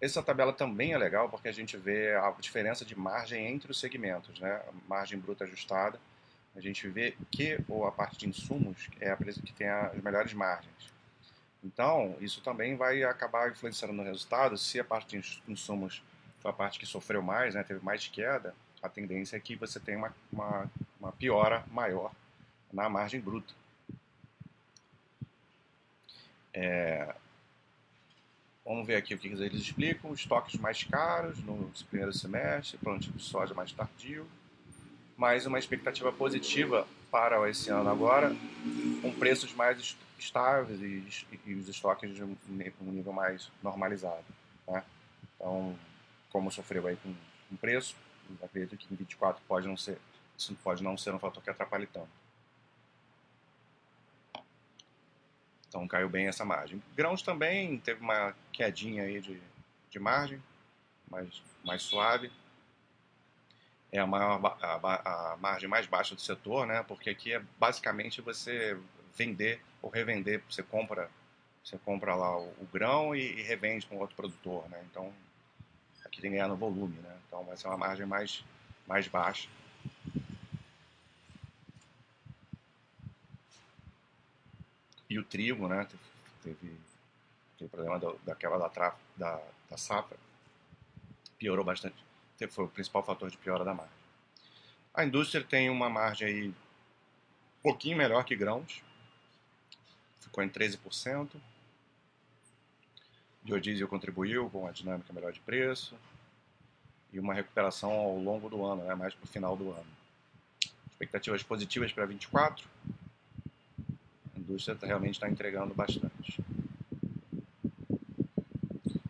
Essa 0.02 0.24
tabela 0.24 0.54
também 0.54 0.94
é 0.94 0.98
legal 0.98 1.28
porque 1.28 1.50
a 1.50 1.52
gente 1.52 1.76
vê 1.76 2.16
a 2.16 2.32
diferença 2.40 2.86
de 2.86 2.98
margem 2.98 3.48
entre 3.48 3.70
os 3.70 3.80
segmentos, 3.80 4.40
né? 4.40 4.62
Margem 4.88 5.20
bruta 5.20 5.44
ajustada. 5.44 6.00
A 6.56 6.62
gente 6.62 6.88
vê 6.88 7.16
que 7.30 7.60
ou 7.68 7.86
a 7.86 7.92
parte 7.92 8.18
de 8.18 8.28
insumos 8.28 8.90
é 9.00 9.12
a 9.12 9.18
que 9.18 9.54
tem 9.54 9.68
as 9.68 10.02
melhores 10.02 10.34
margens. 10.34 10.90
Então, 11.64 12.16
isso 12.22 12.42
também 12.42 12.78
vai 12.78 13.04
acabar 13.04 13.52
influenciando 13.52 13.94
no 13.94 14.04
resultado. 14.04 14.58
Se 14.58 14.80
a 14.80 14.84
parte 14.84 15.20
de 15.20 15.42
insumos 15.48 16.02
foi 16.40 16.52
a 16.52 16.54
parte 16.54 16.80
que 16.80 16.86
sofreu 16.86 17.22
mais, 17.22 17.54
né, 17.54 17.64
teve 17.64 17.84
mais 17.84 18.08
queda, 18.08 18.56
a 18.82 18.88
tendência 18.88 19.36
é 19.36 19.40
que 19.40 19.56
você 19.56 19.80
tenha 19.80 19.98
uma, 19.98 20.16
uma, 20.32 20.72
uma 21.00 21.12
piora 21.12 21.66
maior 21.70 22.14
na 22.72 22.88
margem 22.88 23.20
bruta. 23.20 23.54
É, 26.54 27.14
Vamos 28.70 28.86
ver 28.86 28.98
aqui 28.98 29.16
o 29.16 29.18
que 29.18 29.28
eles 29.28 29.56
explicam. 29.56 30.14
Estoques 30.14 30.60
mais 30.60 30.84
caros 30.84 31.40
no 31.40 31.72
primeiro 31.90 32.14
semestre, 32.14 32.78
plantio 32.78 33.12
de 33.12 33.24
soja 33.24 33.52
mais 33.56 33.72
tardio, 33.72 34.28
mais 35.18 35.48
uma 35.48 35.58
expectativa 35.58 36.12
positiva 36.12 36.88
para 37.10 37.50
esse 37.50 37.72
ano 37.72 37.90
agora, 37.90 38.32
com 39.02 39.12
preços 39.12 39.56
mais 39.56 39.98
estáveis 40.20 40.80
e, 40.84 41.04
e 41.48 41.56
os 41.56 41.68
estoques 41.68 42.14
de 42.14 42.24
um, 42.24 42.38
nível 42.80 43.12
mais 43.12 43.50
normalizado. 43.64 44.24
Né? 44.68 44.84
Então, 45.36 45.76
como 46.32 46.52
sofreu 46.52 46.86
aí 46.86 46.96
com, 46.98 47.12
com 47.50 47.56
preço, 47.56 47.96
acredito 48.44 48.78
que 48.78 48.94
em 48.94 48.96
24 48.96 49.42
pode 49.48 49.68
não 49.68 49.78
ser, 49.78 49.98
isso 50.38 50.56
pode 50.64 50.84
não 50.84 50.96
ser 50.96 51.12
um 51.12 51.18
fator 51.18 51.42
que 51.42 51.50
atrapalhe 51.50 51.88
tanto. 51.88 52.19
Então 55.70 55.88
caiu 55.88 56.10
bem 56.10 56.28
essa 56.28 56.44
margem. 56.44 56.82
Grãos 56.96 57.22
também 57.22 57.78
teve 57.78 58.02
uma 58.02 58.36
quedinha 58.52 59.04
aí 59.04 59.22
de, 59.22 59.40
de 59.90 60.00
margem, 60.00 60.42
mais, 61.10 61.42
mais 61.64 61.84
suave. 61.84 62.32
É 63.92 64.00
a, 64.00 64.06
maior, 64.06 64.58
a, 64.62 65.34
a 65.34 65.38
margem 65.38 65.70
mais 65.70 65.86
baixa 65.86 66.16
do 66.16 66.22
setor, 66.22 66.66
né? 66.66 66.84
Porque 66.88 67.10
aqui 67.10 67.34
é 67.34 67.42
basicamente 67.60 68.20
você 68.22 68.78
vender 69.16 69.62
ou 69.82 69.90
revender. 69.90 70.44
Você 70.50 70.64
compra, 70.64 71.10
você 71.64 71.78
compra 71.78 72.16
lá 72.16 72.38
o, 72.38 72.48
o 72.60 72.68
grão 72.72 73.16
e, 73.16 73.40
e, 73.40 73.42
revende 73.44 73.86
com 73.86 73.98
outro 73.98 74.16
produtor, 74.16 74.68
né? 74.70 74.84
Então 74.90 75.14
aqui 76.04 76.20
tem 76.20 76.32
que 76.32 76.38
ganhar 76.38 76.48
no 76.48 76.56
volume, 76.56 76.96
né? 76.98 77.16
Então 77.28 77.44
vai 77.44 77.56
ser 77.58 77.68
uma 77.68 77.78
margem 77.78 78.06
mais, 78.06 78.44
mais 78.88 79.08
baixa. 79.08 79.48
E 85.10 85.18
o 85.18 85.24
trigo, 85.24 85.68
né? 85.68 85.88
Teve, 86.44 86.78
teve 87.58 87.70
problema 87.70 88.00
da, 88.00 88.14
daquela 88.26 88.58
da, 88.58 88.70
traf, 88.70 88.98
da, 89.18 89.42
da 89.70 89.78
safra. 89.78 90.18
Piorou 91.38 91.66
bastante. 91.66 91.96
Foi 92.50 92.66
o 92.66 92.70
principal 92.70 93.04
fator 93.04 93.30
de 93.30 93.38
piora 93.38 93.66
da 93.66 93.74
margem. 93.74 93.94
A 94.94 95.04
indústria 95.04 95.44
tem 95.44 95.70
uma 95.70 95.90
margem 95.90 96.28
aí 96.28 96.48
um 96.50 96.54
pouquinho 97.64 97.98
melhor 97.98 98.24
que 98.24 98.36
grãos. 98.36 98.84
Ficou 100.22 100.44
em 100.44 100.50
13%. 100.50 101.30
Biodiesel 103.42 103.88
contribuiu 103.88 104.50
com 104.50 104.68
a 104.68 104.72
dinâmica 104.72 105.12
melhor 105.12 105.32
de 105.32 105.40
preço 105.40 105.96
e 107.12 107.20
uma 107.20 107.34
recuperação 107.34 107.92
ao 107.92 108.18
longo 108.18 108.50
do 108.50 108.64
ano, 108.64 108.84
né, 108.84 108.94
mais 108.94 109.14
para 109.14 109.24
o 109.24 109.28
final 109.28 109.58
do 109.58 109.72
ano. 109.72 109.88
Expectativas 110.92 111.42
positivas 111.42 111.92
para 111.92 112.06
24 112.06 112.68
indústria 114.50 114.76
realmente 114.82 115.14
está 115.14 115.30
entregando 115.30 115.76
bastante. 115.76 116.44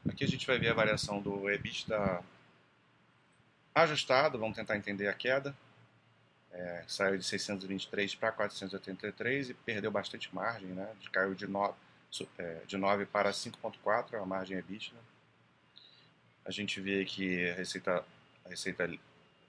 Aqui 0.10 0.25
a 0.25 0.27
gente 0.27 0.46
vai 0.46 0.60
ver 0.60 0.69
a 0.69 0.74
variação 0.74 1.22
do 1.22 1.50
EBITDA 1.50 2.22
ajustado, 3.74 4.38
vamos 4.38 4.58
tentar 4.58 4.75
entender 4.75 5.08
a 5.08 5.13
queda. 5.13 5.55
É, 6.51 6.84
saiu 6.88 7.17
de 7.17 7.24
623 7.24 8.15
para 8.15 8.34
483 8.34 9.51
e 9.51 9.53
perdeu 9.53 9.89
bastante 9.89 10.34
margem, 10.36 10.67
né? 10.69 10.89
caiu 11.12 11.34
de 11.34 11.48
9, 11.48 11.74
é, 12.38 12.62
de 12.67 12.75
9 12.75 13.05
para 13.05 13.31
5,4 13.31 14.22
a 14.22 14.25
margem 14.25 14.58
EBITDA. 14.58 14.98
A 16.43 16.51
gente 16.51 16.81
vê 16.81 17.05
que 17.05 17.50
a 17.50 17.53
receita, 17.53 18.03
a 18.46 18.50
receita 18.50 18.91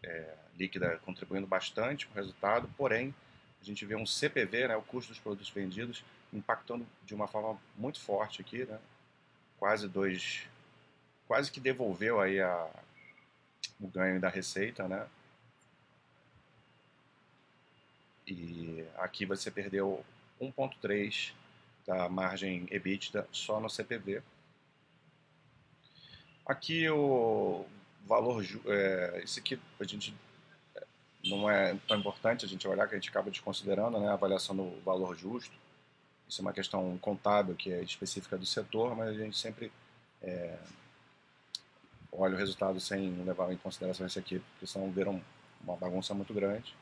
é, 0.05 0.35
líquida 0.57 1.01
contribuindo 1.05 1.47
bastante 1.47 2.07
com 2.07 2.13
o 2.13 2.17
resultado, 2.17 2.71
porém 2.77 3.13
a 3.61 3.65
gente 3.65 3.85
vê 3.85 3.95
um 3.95 4.07
CPV, 4.07 4.69
né, 4.69 4.77
o 4.77 4.83
custo 4.83 5.13
dos 5.13 5.21
produtos 5.21 5.51
vendidos, 5.51 6.03
impactando 6.33 6.87
de 7.05 7.15
uma 7.15 7.29
forma 7.29 7.61
muito 7.77 8.01
forte 8.01 8.41
aqui, 8.41 8.65
né? 8.65 8.79
Quase 9.59 9.87
dois, 9.89 10.47
quase 11.29 11.51
que 11.51 11.61
devolveu 11.61 12.21
aí 12.21 12.41
a, 12.41 12.71
o 13.79 13.87
ganho 13.87 14.21
da 14.21 14.29
receita, 14.29 14.89
né? 14.89 15.07
E 18.27 18.87
aqui 18.97 19.27
você 19.27 19.51
perdeu 19.51 20.05
1.3 20.41 21.33
da 21.87 22.09
margem 22.09 22.67
EBITDA 22.71 23.27
só 23.33 23.61
no 23.61 23.69
CPV. 23.69 24.23
Aqui 26.47 26.89
o 26.89 27.67
valor, 28.07 28.45
é, 28.67 29.21
esse 29.23 29.41
aqui 29.41 29.61
a 29.79 29.85
gente 29.85 30.15
não 31.25 31.51
é 31.51 31.77
tão 31.87 31.99
importante 31.99 32.45
a 32.45 32.49
gente 32.49 32.67
olhar, 32.67 32.89
que 32.89 32.95
a 32.95 32.99
gente 32.99 33.11
acaba 33.11 33.31
desconsiderando 33.31 33.99
né, 33.99 34.09
a 34.09 34.15
avaliação 34.15 34.57
do 34.57 34.81
valor 34.83 35.17
justo. 35.17 35.55
Isso 36.29 36.41
é 36.41 36.43
uma 36.43 36.53
questão 36.53 36.97
contábil 36.99 37.55
que 37.55 37.73
é 37.73 37.83
específica 37.83 38.39
do 38.39 38.47
setor, 38.47 38.97
mas 38.97 39.09
a 39.09 39.15
gente 39.15 39.37
sempre 39.37 39.71
é, 40.23 40.57
olha 42.13 42.35
o 42.35 42.39
resultado 42.39 42.81
sem 42.81 43.11
levar 43.25 43.53
em 43.53 43.57
consideração 43.57 44.07
esse 44.07 44.19
aqui, 44.19 44.39
porque 44.39 44.67
senão 44.67 44.91
viram 44.91 45.23
uma 45.63 45.77
bagunça 45.77 46.15
muito 46.15 46.33
grande 46.33 46.75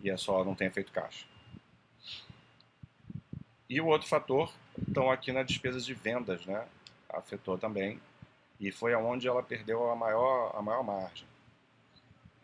e 0.00 0.10
é 0.10 0.16
só 0.16 0.44
não 0.44 0.54
tem 0.54 0.66
efeito 0.66 0.92
caixa. 0.92 1.26
E 3.68 3.80
o 3.80 3.86
outro 3.86 4.06
fator, 4.06 4.52
então 4.88 5.10
aqui 5.10 5.32
na 5.32 5.42
despesas 5.42 5.84
de 5.84 5.94
vendas, 5.94 6.44
né, 6.44 6.66
afetou 7.08 7.56
também, 7.56 8.00
e 8.60 8.70
foi 8.70 8.94
aonde 8.94 9.26
ela 9.26 9.42
perdeu 9.42 9.90
a 9.90 9.96
maior, 9.96 10.54
a 10.54 10.62
maior 10.62 10.84
margem. 10.84 11.26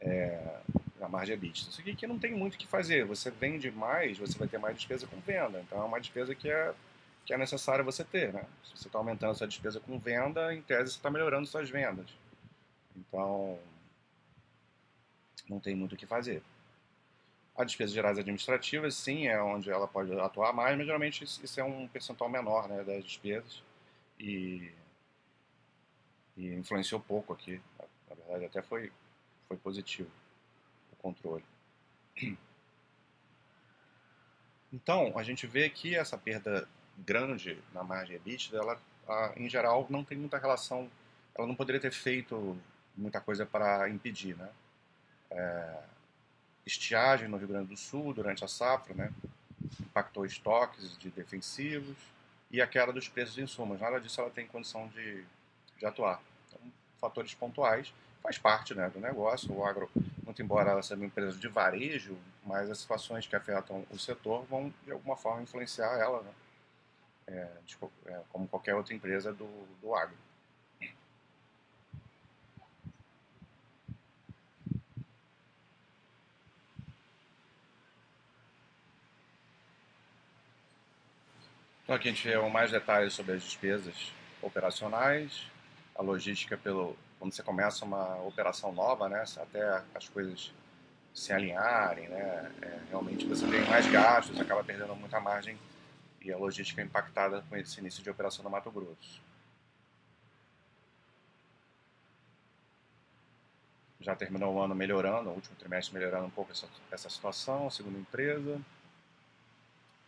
É, 0.01 0.61
a 1.01 1.09
margem 1.09 1.35
EBITDA. 1.35 1.71
Isso 1.71 1.81
aqui 1.81 1.95
que 1.95 2.07
não 2.07 2.19
tem 2.19 2.35
muito 2.35 2.55
o 2.55 2.59
que 2.59 2.67
fazer. 2.67 3.05
Você 3.05 3.31
vende 3.31 3.71
mais, 3.71 4.19
você 4.19 4.39
vai 4.39 4.49
ter 4.49 4.59
mais 4.59 4.77
despesa 4.77 5.07
com 5.07 5.19
venda. 5.21 5.61
Então 5.61 5.81
é 5.81 5.85
uma 5.85 6.01
despesa 6.01 6.35
que 6.35 6.51
é, 6.51 6.75
que 7.25 7.33
é 7.33 7.39
necessário 7.39 7.85
você 7.85 8.05
ter. 8.05 8.33
Né? 8.33 8.45
Se 8.65 8.77
você 8.77 8.89
está 8.89 8.99
aumentando 8.99 9.33
a 9.33 9.35
sua 9.35 9.47
despesa 9.47 9.81
com 9.81 9.99
venda, 9.99 10.55
em 10.55 10.63
tese 10.63 10.93
você 10.93 10.99
está 10.99 11.11
melhorando 11.11 11.47
suas 11.47 11.71
vendas. 11.71 12.07
Então, 12.97 13.59
não 15.49 15.61
tem 15.61 15.75
muito 15.75 15.95
o 15.95 15.97
que 15.97 16.07
fazer. 16.07 16.43
A 17.57 17.65
despesas 17.65 17.93
gerais 17.93 18.19
administrativas, 18.19 18.95
sim, 18.95 19.27
é 19.27 19.41
onde 19.43 19.71
ela 19.71 19.89
pode 19.89 20.13
atuar 20.21 20.53
mais, 20.53 20.77
mas 20.77 20.87
geralmente 20.87 21.25
isso 21.25 21.61
é 21.61 21.65
um 21.65 21.89
percentual 21.89 22.31
menor 22.31 22.69
né, 22.69 22.85
das 22.85 23.05
despesas 23.05 23.63
e, 24.19 24.71
e 26.37 26.55
influenciou 26.55 27.01
pouco 27.01 27.33
aqui. 27.33 27.61
Na 28.09 28.15
verdade, 28.15 28.45
até 28.45 28.63
foi, 28.63 28.93
foi 29.49 29.57
positivo 29.57 30.11
controle. 30.99 31.45
Então, 34.71 35.17
a 35.17 35.23
gente 35.23 35.47
vê 35.47 35.71
que 35.71 35.97
essa 35.97 36.19
perda 36.19 36.69
grande 36.99 37.59
na 37.73 37.83
margem 37.83 38.17
EBITDA, 38.17 38.59
ela, 38.59 38.79
em 39.37 39.49
geral, 39.49 39.87
não 39.89 40.05
tem 40.05 40.19
muita 40.19 40.37
relação, 40.37 40.91
ela 41.35 41.47
não 41.47 41.55
poderia 41.55 41.81
ter 41.81 41.91
feito 41.91 42.55
muita 42.95 43.21
coisa 43.21 43.47
para 43.47 43.89
impedir, 43.89 44.37
né? 44.37 44.51
É, 45.31 45.83
estiagem 46.67 47.29
no 47.29 47.39
Rio 47.39 47.49
Grande 47.49 47.69
do 47.69 47.77
Sul 47.77 48.13
durante 48.13 48.45
a 48.45 48.49
safra, 48.49 48.95
né? 48.95 49.13
impactou 49.81 50.25
estoques 50.25 50.97
de 50.99 51.11
defensivos 51.11 51.97
e 52.51 52.61
a 52.61 52.67
queda 52.67 52.93
dos 52.93 53.09
preços 53.09 53.35
de 53.35 53.43
insumos. 53.43 53.81
Nada 53.81 54.01
disso 54.01 54.21
ela 54.21 54.31
tem 54.31 54.47
condição 54.47 54.89
de, 54.89 55.25
de 55.79 55.87
atuar. 55.87 56.21
Então, 56.49 56.61
fatores 57.01 57.35
pontuais 57.35 57.93
faz 58.23 58.39
parte 58.39 58.75
né, 58.75 58.89
do 58.91 59.01
negócio. 59.01 59.53
O 59.53 59.65
agro, 59.65 59.91
muito 60.25 60.43
embora 60.43 60.71
ela 60.71 60.83
seja 60.83 60.97
uma 60.97 61.07
empresa 61.07 61.39
de 61.39 61.49
varejo, 61.49 62.17
mas 62.45 62.71
as 62.71 62.79
situações 62.79 63.27
que 63.27 63.37
afetam 63.37 63.85
o 63.91 63.99
setor 63.99 64.45
vão 64.45 64.73
de 64.85 64.93
alguma 64.93 65.17
forma 65.17 65.43
influenciar 65.43 65.99
ela, 65.99 66.23
né? 66.23 66.31
é, 67.29 67.49
de, 67.65 67.77
é, 68.07 68.21
como 68.31 68.49
qualquer 68.49 68.75
outra 68.75 68.95
empresa 68.95 69.33
do, 69.33 69.47
do 69.81 69.95
agro. 69.95 70.17
Então 81.85 81.97
aqui 81.97 82.09
a 82.09 82.13
gente 82.13 82.29
vê 82.29 82.37
mais 82.51 82.71
detalhes 82.71 83.15
sobre 83.15 83.33
as 83.33 83.43
despesas 83.43 84.13
operacionais, 84.43 85.47
a 85.95 86.03
logística 86.03 86.57
pelo 86.57 86.95
quando 87.19 87.33
você 87.33 87.43
começa 87.43 87.85
uma 87.85 88.17
operação 88.23 88.73
nova, 88.73 89.09
né, 89.09 89.25
até 89.37 89.83
as 89.95 90.09
coisas 90.09 90.53
se 91.13 91.33
alinharem, 91.33 92.09
né, 92.09 92.53
é, 92.63 92.81
realmente 92.89 93.27
você 93.27 93.47
tem 93.49 93.65
mais 93.69 93.87
gastos, 93.91 94.41
acaba 94.41 94.63
perdendo 94.63 94.95
muita 94.95 95.21
margem 95.21 95.59
e 96.21 96.33
a 96.33 96.37
logística 96.37 96.81
é 96.81 96.85
impactada 96.85 97.43
com 97.49 97.57
esse 97.57 97.81
início 97.81 98.03
de 98.03 98.11
operação 98.11 98.45
no 98.45 98.51
Mato 98.51 98.71
Grosso. 98.71 99.21
Já 104.01 104.15
terminou 104.15 104.55
o 104.55 104.63
ano 104.63 104.75
melhorando, 104.75 105.31
o 105.31 105.35
último 105.35 105.57
trimestre 105.57 105.93
melhorando 105.95 106.27
um 106.27 106.31
pouco 106.31 106.53
essa, 106.53 106.69
essa 106.91 107.11
situação, 107.11 107.69
segundo 107.69 107.97
a 107.97 108.01
empresa 108.01 108.61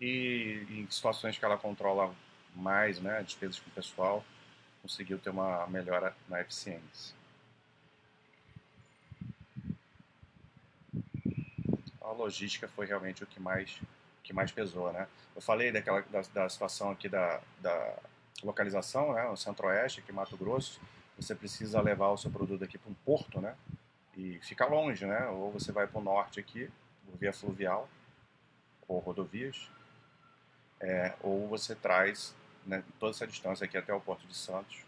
e 0.01 0.65
em 0.71 0.91
situações 0.91 1.37
que 1.37 1.45
ela 1.45 1.59
controla 1.59 2.15
mais, 2.55 3.01
né, 3.01 3.23
despesas 3.23 3.59
com 3.59 3.69
o 3.69 3.73
pessoal, 3.73 4.25
conseguiu 4.83 5.19
ter 5.19 5.31
uma 5.31 5.67
melhora 5.67 6.15
na 6.29 6.41
eficiência. 6.41 7.15
A 12.01 12.13
logística 12.13 12.67
foi 12.69 12.87
realmente 12.87 13.23
o 13.23 13.27
que 13.27 13.41
mais, 13.41 13.81
que 14.23 14.33
mais 14.33 14.51
pesou, 14.51 14.93
né? 14.93 15.07
Eu 15.35 15.41
falei 15.41 15.71
daquela, 15.71 16.01
da, 16.03 16.23
da 16.35 16.49
situação 16.49 16.91
aqui 16.91 17.09
da, 17.09 17.41
da 17.61 17.99
localização, 18.43 19.13
né, 19.15 19.29
no 19.29 19.37
centro-oeste, 19.37 20.01
aqui 20.01 20.11
em 20.11 20.15
Mato 20.15 20.37
Grosso, 20.37 20.81
você 21.17 21.35
precisa 21.35 21.81
levar 21.81 22.09
o 22.09 22.17
seu 22.17 22.31
produto 22.31 22.65
aqui 22.65 22.79
para 22.79 22.91
um 22.91 22.95
porto, 23.05 23.41
né? 23.41 23.55
E 24.17 24.39
fica 24.43 24.67
longe, 24.67 25.07
né? 25.07 25.27
Ou 25.29 25.53
você 25.53 25.71
vai 25.71 25.87
para 25.87 26.01
o 26.01 26.03
norte 26.03 26.41
aqui, 26.41 26.71
por 27.05 27.17
via 27.19 27.33
fluvial, 27.33 27.89
ou 28.89 28.99
rodovias, 28.99 29.71
é, 30.81 31.15
ou 31.21 31.47
você 31.47 31.75
traz 31.75 32.35
né, 32.67 32.83
toda 32.99 33.13
essa 33.13 33.27
distância 33.27 33.65
aqui 33.65 33.77
até 33.77 33.93
o 33.93 34.01
Porto 34.01 34.27
de 34.27 34.37
Santos. 34.37 34.85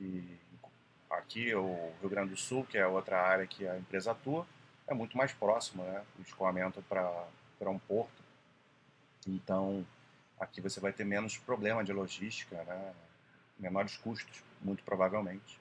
E 0.00 0.22
aqui 1.10 1.54
o 1.54 1.92
Rio 2.00 2.10
Grande 2.10 2.30
do 2.30 2.36
Sul, 2.36 2.64
que 2.64 2.78
é 2.78 2.86
outra 2.86 3.20
área 3.20 3.46
que 3.46 3.66
a 3.66 3.78
empresa 3.78 4.12
atua, 4.12 4.46
é 4.86 4.94
muito 4.94 5.16
mais 5.16 5.32
próximo, 5.32 5.82
né, 5.82 6.04
o 6.18 6.22
escoamento 6.22 6.82
para 6.82 7.70
um 7.70 7.78
porto. 7.78 8.24
Então, 9.26 9.84
aqui 10.38 10.60
você 10.60 10.78
vai 10.78 10.92
ter 10.92 11.04
menos 11.04 11.36
problema 11.36 11.82
de 11.82 11.92
logística, 11.92 12.62
né, 12.64 12.94
menores 13.58 13.96
custos, 13.96 14.42
muito 14.60 14.84
provavelmente, 14.84 15.60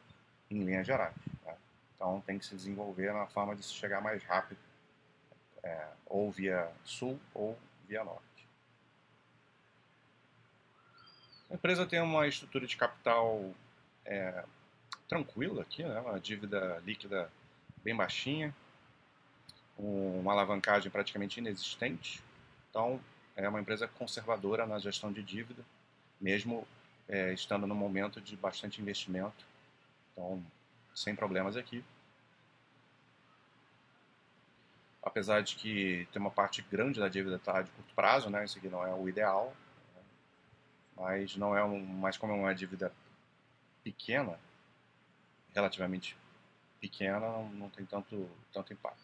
em 0.50 0.64
linhas 0.64 0.86
gerais. 0.86 1.16
Né? 1.44 1.56
Então, 1.96 2.22
tem 2.22 2.38
que 2.38 2.46
se 2.46 2.56
desenvolver 2.56 3.14
na 3.14 3.26
forma 3.28 3.56
de 3.56 3.64
se 3.64 3.74
chegar 3.74 4.02
mais 4.02 4.24
rápido, 4.24 4.60
é, 5.64 5.88
ou 6.06 6.32
via 6.32 6.72
sul 6.84 7.20
ou 7.34 7.58
via 7.88 8.04
norte. 8.04 8.35
A 11.56 11.58
empresa 11.58 11.86
tem 11.86 12.02
uma 12.02 12.28
estrutura 12.28 12.68
de 12.68 12.76
capital 12.76 13.50
é, 14.04 14.44
tranquila 15.08 15.62
aqui, 15.62 15.84
né? 15.84 16.02
uma 16.02 16.20
dívida 16.20 16.84
líquida 16.86 17.32
bem 17.82 17.96
baixinha, 17.96 18.54
uma 19.80 20.34
alavancagem 20.34 20.92
praticamente 20.92 21.40
inexistente. 21.40 22.22
Então, 22.70 23.00
é 23.38 23.48
uma 23.48 23.62
empresa 23.62 23.88
conservadora 23.88 24.66
na 24.66 24.80
gestão 24.80 25.14
de 25.14 25.24
dívida, 25.24 25.64
mesmo 26.20 26.68
é, 27.08 27.32
estando 27.32 27.66
num 27.66 27.74
momento 27.74 28.20
de 28.20 28.36
bastante 28.36 28.82
investimento. 28.82 29.46
Então, 30.12 30.44
sem 30.94 31.16
problemas 31.16 31.56
aqui. 31.56 31.82
Apesar 35.02 35.42
de 35.42 35.56
que 35.56 36.06
tem 36.12 36.22
uma 36.22 36.32
parte 36.32 36.62
grande 36.70 37.00
da 37.00 37.08
dívida 37.08 37.40
tá 37.40 37.62
de 37.62 37.72
curto 37.72 37.96
prazo, 37.96 38.30
né? 38.30 38.44
Isso 38.44 38.58
aqui 38.58 38.68
não 38.68 38.86
é 38.86 38.94
o 38.94 39.08
ideal, 39.08 39.56
mas 40.96 41.36
não 41.36 41.56
é 41.56 41.64
um, 41.64 41.80
mas 41.80 42.18
como 42.18 42.34
é 42.34 42.36
uma 42.36 42.56
dívida 42.56 42.92
pequena, 43.84 44.40
relativamente 45.54 46.18
pequena, 46.80 47.20
não, 47.20 47.50
não 47.50 47.70
tem 47.70 47.86
tanto, 47.86 48.30
tanto 48.54 48.74
impacto. 48.74 49.04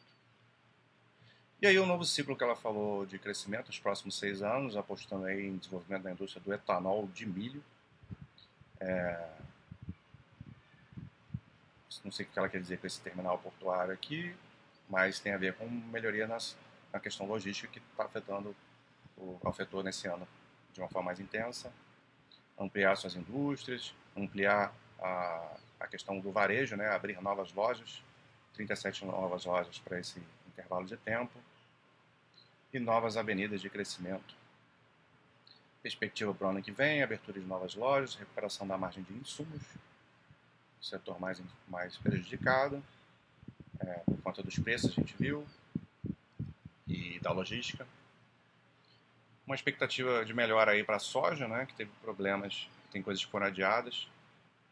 E 1.61 1.67
aí 1.67 1.77
o 1.77 1.85
novo 1.85 2.03
ciclo 2.03 2.35
que 2.35 2.43
ela 2.43 2.55
falou 2.55 3.05
de 3.05 3.19
crescimento, 3.19 3.69
os 3.69 3.79
próximos 3.79 4.17
seis 4.17 4.41
anos, 4.41 4.75
apostando 4.75 5.25
aí 5.25 5.45
em 5.45 5.57
desenvolvimento 5.57 6.03
da 6.03 6.11
indústria 6.11 6.41
do 6.43 6.51
etanol 6.53 7.07
de 7.07 7.25
milho. 7.25 7.63
É... 8.79 9.29
Não 12.03 12.11
sei 12.11 12.25
o 12.25 12.29
que 12.29 12.39
ela 12.39 12.49
quer 12.49 12.59
dizer 12.59 12.79
com 12.79 12.87
esse 12.87 12.99
terminal 12.99 13.37
portuário 13.37 13.93
aqui, 13.93 14.35
mas 14.89 15.19
tem 15.19 15.33
a 15.33 15.37
ver 15.37 15.53
com 15.53 15.69
melhoria 15.69 16.25
nas, 16.25 16.57
na 16.91 16.99
questão 16.99 17.27
logística 17.27 17.71
que 17.71 17.77
está 17.77 18.05
afetando 18.05 18.55
o 19.15 19.39
afetou 19.45 19.83
nesse 19.83 20.07
ano 20.07 20.27
de 20.73 20.79
uma 20.79 20.89
forma 20.89 21.07
mais 21.07 21.19
intensa, 21.19 21.71
ampliar 22.57 22.95
suas 22.95 23.15
indústrias, 23.15 23.93
ampliar 24.15 24.73
a, 24.99 25.57
a 25.79 25.87
questão 25.87 26.19
do 26.19 26.31
varejo, 26.31 26.75
né, 26.75 26.89
abrir 26.89 27.19
novas 27.21 27.51
lojas, 27.53 28.01
37 28.53 29.05
novas 29.05 29.45
lojas 29.45 29.79
para 29.79 29.99
esse 29.99 30.21
intervalo 30.47 30.85
de 30.85 30.97
tempo 30.97 31.39
e 32.73 32.79
novas 32.79 33.17
avenidas 33.17 33.61
de 33.61 33.69
crescimento. 33.69 34.35
Perspectiva 35.81 36.33
para 36.33 36.47
o 36.47 36.49
ano 36.51 36.61
que 36.61 36.71
vem, 36.71 37.01
abertura 37.01 37.39
de 37.39 37.45
novas 37.45 37.73
lojas, 37.73 38.15
recuperação 38.15 38.67
da 38.67 38.77
margem 38.77 39.03
de 39.03 39.13
insumos, 39.13 39.63
setor 40.81 41.19
mais, 41.19 41.41
mais 41.67 41.97
prejudicado, 41.97 42.83
é, 43.79 43.93
por 44.05 44.21
conta 44.21 44.43
dos 44.43 44.57
preços, 44.59 44.91
a 44.91 44.93
gente 44.93 45.15
viu, 45.17 45.45
e 46.87 47.19
da 47.19 47.31
logística 47.31 47.87
uma 49.51 49.55
expectativa 49.55 50.23
de 50.23 50.33
melhora 50.33 50.71
aí 50.71 50.81
para 50.81 50.95
a 50.95 50.99
soja, 50.99 51.45
né, 51.45 51.65
que 51.65 51.73
teve 51.73 51.91
problemas, 52.01 52.69
tem 52.89 53.03
coisas 53.03 53.23
que 53.23 53.29
foram 53.29 53.47
adiadas. 53.47 54.07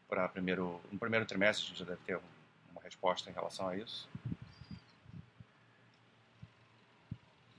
Para 0.08 0.26
primeiro, 0.26 0.80
no 0.90 0.98
primeiro 0.98 1.26
trimestre 1.26 1.66
a 1.66 1.68
gente 1.68 1.78
já 1.78 1.84
deve 1.84 2.00
ter 2.06 2.18
uma 2.72 2.82
resposta 2.82 3.28
em 3.30 3.32
relação 3.32 3.68
a 3.68 3.76
isso. 3.76 4.08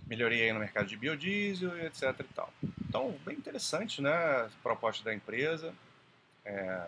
Melhoria 0.07 0.45
aí 0.45 0.51
no 0.51 0.59
mercado 0.59 0.87
de 0.87 0.97
biodiesel 0.97 1.77
e 1.77 1.85
etc 1.85 2.19
e 2.19 2.33
tal. 2.33 2.51
Então, 2.89 3.15
bem 3.23 3.37
interessante, 3.37 4.01
né, 4.01 4.11
a 4.11 4.49
proposta 4.63 5.03
da 5.03 5.13
empresa. 5.13 5.73
É, 6.43 6.87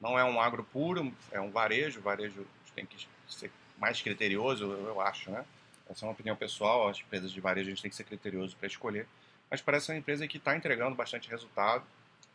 não 0.00 0.18
é 0.18 0.24
um 0.24 0.40
agro 0.40 0.64
puro, 0.64 1.14
é 1.30 1.40
um 1.40 1.50
varejo. 1.50 2.00
Varejo 2.00 2.46
tem 2.74 2.86
que 2.86 3.06
ser 3.28 3.52
mais 3.78 4.00
criterioso, 4.00 4.64
eu 4.64 5.00
acho, 5.00 5.30
né? 5.30 5.44
Essa 5.88 6.04
é 6.04 6.08
uma 6.08 6.14
opinião 6.14 6.34
pessoal. 6.34 6.88
As 6.88 6.98
empresas 6.98 7.30
de 7.30 7.40
varejo 7.40 7.68
a 7.68 7.70
gente 7.70 7.82
tem 7.82 7.90
que 7.90 7.96
ser 7.96 8.04
criterioso 8.04 8.56
para 8.56 8.66
escolher 8.66 9.06
mas 9.50 9.60
parece 9.60 9.90
uma 9.90 9.98
empresa 9.98 10.26
que 10.26 10.38
está 10.38 10.56
entregando 10.56 10.96
bastante 10.96 11.28
resultado. 11.30 11.84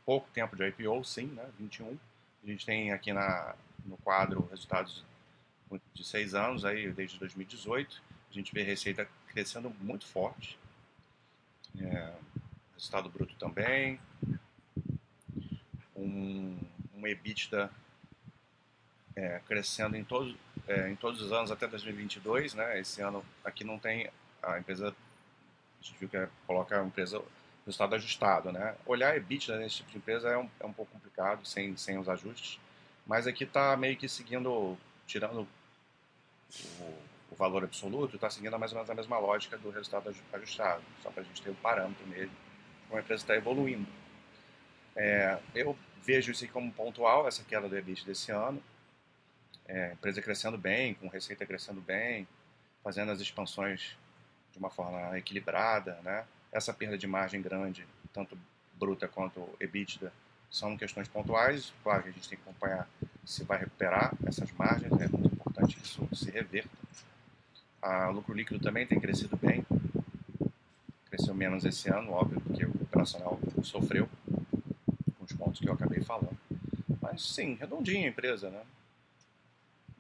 Pouco 0.06 0.30
tempo 0.32 0.56
de 0.56 0.68
IPO, 0.68 1.04
sim, 1.04 1.28
né? 1.28 1.48
21. 1.60 1.98
A 2.44 2.48
gente 2.48 2.66
tem 2.66 2.92
aqui 2.92 3.12
na, 3.14 3.56
no 3.86 3.98
quadro 3.98 4.48
resultados 4.50 5.04
de 5.94 6.04
seis 6.04 6.34
anos, 6.34 6.66
aí, 6.66 6.92
desde 6.92 7.20
2018. 7.20 8.02
A 8.30 8.34
gente 8.34 8.54
vê 8.54 8.64
receita 8.64 9.08
crescendo 9.28 9.70
muito 9.82 10.08
forte. 10.08 10.58
É, 11.80 12.14
resultado 12.74 13.10
bruto 13.10 13.36
também, 13.36 14.00
um, 15.96 16.58
um 16.96 17.08
EBITDA 17.08 17.70
é, 19.16 19.40
crescendo 19.46 19.96
em 19.98 20.04
todos, 20.04 20.36
é, 20.68 20.90
em 20.90 20.96
todos 20.96 21.22
os 21.22 21.32
anos 21.32 21.52
até 21.52 21.68
2022, 21.68 22.54
né? 22.54 22.80
Esse 22.80 23.02
ano 23.02 23.24
aqui 23.44 23.64
não 23.64 23.78
tem 23.78 24.10
a 24.42 24.58
empresa, 24.58 24.96
a 25.80 25.84
gente 25.84 26.00
viu 26.00 26.10
que 26.10 26.18
é, 26.18 26.28
coloca 26.46 26.80
a 26.80 26.86
empresa 26.86 27.22
resultado 27.66 27.96
ajustado, 27.96 28.52
né? 28.52 28.76
Olhar 28.86 29.16
EBITDA 29.16 29.58
nesse 29.58 29.78
tipo 29.78 29.92
de 29.92 29.98
empresa 29.98 30.30
é 30.30 30.38
um, 30.38 30.50
é 30.60 30.66
um 30.66 30.74
pouco 30.74 30.92
complicado 30.92 31.46
sem, 31.46 31.76
sem 31.78 31.98
os 31.98 32.10
ajustes, 32.10 32.60
mas 33.06 33.28
aqui 33.28 33.44
está 33.44 33.76
meio 33.78 33.96
que 33.96 34.10
seguindo, 34.10 34.78
tirando 35.06 35.48
o, 36.80 36.98
o 37.32 37.36
valor 37.36 37.64
absoluto, 37.64 38.16
está 38.16 38.30
seguindo 38.30 38.58
mais 38.58 38.72
ou 38.72 38.78
menos 38.78 38.90
a 38.90 38.96
mesma 38.96 39.20
lógica 39.20 39.58
do 39.58 39.70
resultado 39.70 40.14
ajustado, 40.34 40.82
só 41.02 41.12
para 41.12 41.22
a 41.22 41.26
gente 41.26 41.42
ter 41.42 41.52
um 41.52 41.56
parâmetro 41.56 42.06
mesmo, 42.08 42.36
como 42.88 43.00
a 43.00 43.02
empresa 43.02 43.24
está 43.24 43.36
evoluindo. 43.36 43.88
É, 44.96 45.40
eu 45.54 45.78
vejo 46.04 46.32
isso 46.32 46.48
como 46.50 46.72
pontual, 46.72 47.28
essa 47.28 47.44
queda 47.44 47.70
do 47.70 47.78
EBIT 47.78 48.06
desse 48.06 48.32
ano, 48.32 48.62
é, 49.68 49.94
empresa 49.94 50.22
crescendo 50.22 50.58
bem, 50.58 50.96
com 50.96 51.08
receita 51.08 51.46
crescendo 51.46 51.80
bem, 51.80 52.28
fazendo 52.84 53.12
as 53.12 53.22
expansões 53.22 53.96
de 54.60 54.64
uma 54.64 54.70
forma 54.70 55.18
equilibrada, 55.18 55.98
né? 56.04 56.26
Essa 56.52 56.74
perda 56.74 56.98
de 56.98 57.08
margem 57.08 57.42
grande, 57.42 57.88
tanto 58.12 58.38
bruta 58.74 59.08
quanto 59.08 59.48
EBITDA, 59.58 60.12
são 60.52 60.76
questões 60.76 61.08
pontuais. 61.08 61.74
Claro 61.82 62.04
que 62.04 62.10
a 62.10 62.12
gente 62.12 62.28
tem 62.28 62.38
que 62.38 62.44
acompanhar 62.44 62.90
se 63.26 63.46
vai 63.46 63.60
recuperar 63.60 64.14
essas 64.26 64.52
margens, 64.52 64.92
é 65.00 65.08
muito 65.08 65.34
importante 65.34 65.76
que 65.76 65.86
isso 65.86 66.08
se 66.14 66.30
reverta. 66.30 66.70
O 67.82 68.12
lucro 68.12 68.34
líquido 68.34 68.60
também 68.60 68.86
tem 68.86 69.00
crescido 69.00 69.38
bem, 69.38 69.66
cresceu 71.10 71.34
menos 71.34 71.64
esse 71.64 71.90
ano, 71.90 72.12
óbvio, 72.12 72.42
porque 72.42 72.66
o 72.66 72.72
operacional 72.72 73.40
sofreu 73.64 74.10
com 75.18 75.24
os 75.24 75.32
pontos 75.32 75.62
que 75.62 75.70
eu 75.70 75.74
acabei 75.74 76.02
falando. 76.02 76.38
Mas 77.02 77.22
sim, 77.22 77.54
redondinha 77.54 78.08
a 78.08 78.10
empresa, 78.10 78.50
né? 78.50 78.62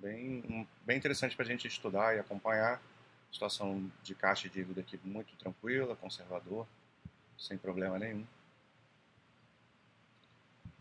bem, 0.01 0.67
bem 0.85 0.97
interessante 0.97 1.35
para 1.35 1.45
a 1.45 1.47
gente 1.47 1.67
estudar 1.67 2.15
e 2.15 2.19
acompanhar. 2.19 2.81
Situação 3.31 3.89
de 4.03 4.15
caixa 4.15 4.47
e 4.47 4.49
dívida 4.49 4.81
aqui 4.81 4.99
muito 5.03 5.35
tranquila, 5.35 5.95
conservador, 5.95 6.67
sem 7.37 7.57
problema 7.57 7.99
nenhum. 7.99 8.25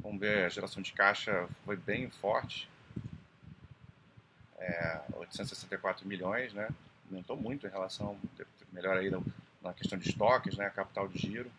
Vamos 0.00 0.20
ver, 0.20 0.44
a 0.44 0.48
geração 0.48 0.82
de 0.82 0.92
caixa 0.92 1.48
foi 1.64 1.76
bem 1.76 2.10
forte. 2.10 2.68
É, 4.58 5.02
864 5.14 6.06
milhões, 6.06 6.52
né? 6.52 6.68
Aumentou 7.10 7.36
muito 7.36 7.66
em 7.66 7.70
relação, 7.70 8.18
melhor 8.72 8.96
aí 8.96 9.10
na 9.62 9.72
questão 9.72 9.98
de 9.98 10.08
estoques, 10.08 10.56
né? 10.56 10.70
Capital 10.70 11.08
de 11.08 11.18
giro. 11.18 11.50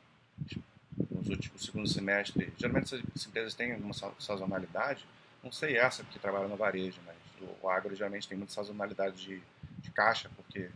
Nos 1.12 1.28
últimos, 1.28 1.63
segundo 1.63 1.88
semestre, 1.88 2.52
geralmente 2.58 2.95
essas 2.95 3.28
empresas 3.28 3.54
têm 3.54 3.73
alguma 3.73 3.93
sazonalidade, 3.93 5.06
não 5.43 5.52
sei 5.52 5.78
essa 5.78 6.04
porque 6.04 6.19
trabalha 6.19 6.47
no 6.47 6.56
varejo, 6.56 6.99
mas 7.06 7.15
o 7.62 7.69
agro 7.69 7.95
geralmente 7.95 8.28
tem 8.28 8.38
muita 8.38 8.54
sazonalidade 8.54 9.15
de, 9.17 9.41
de 9.89 9.95
caixa, 9.95 10.30
porque 10.36 10.69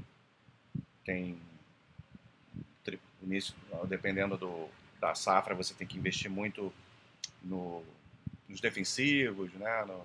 tem 1.05 1.39
início, 3.23 3.55
dependendo 3.87 4.37
do, 4.37 4.69
da 4.99 5.15
safra, 5.15 5.55
você 5.55 5.73
tem 5.73 5.87
que 5.87 5.97
investir 5.97 6.29
muito 6.29 6.73
no, 7.41 7.83
nos 8.47 8.59
defensivos, 8.59 9.51
né, 9.53 9.85
no, 9.85 10.03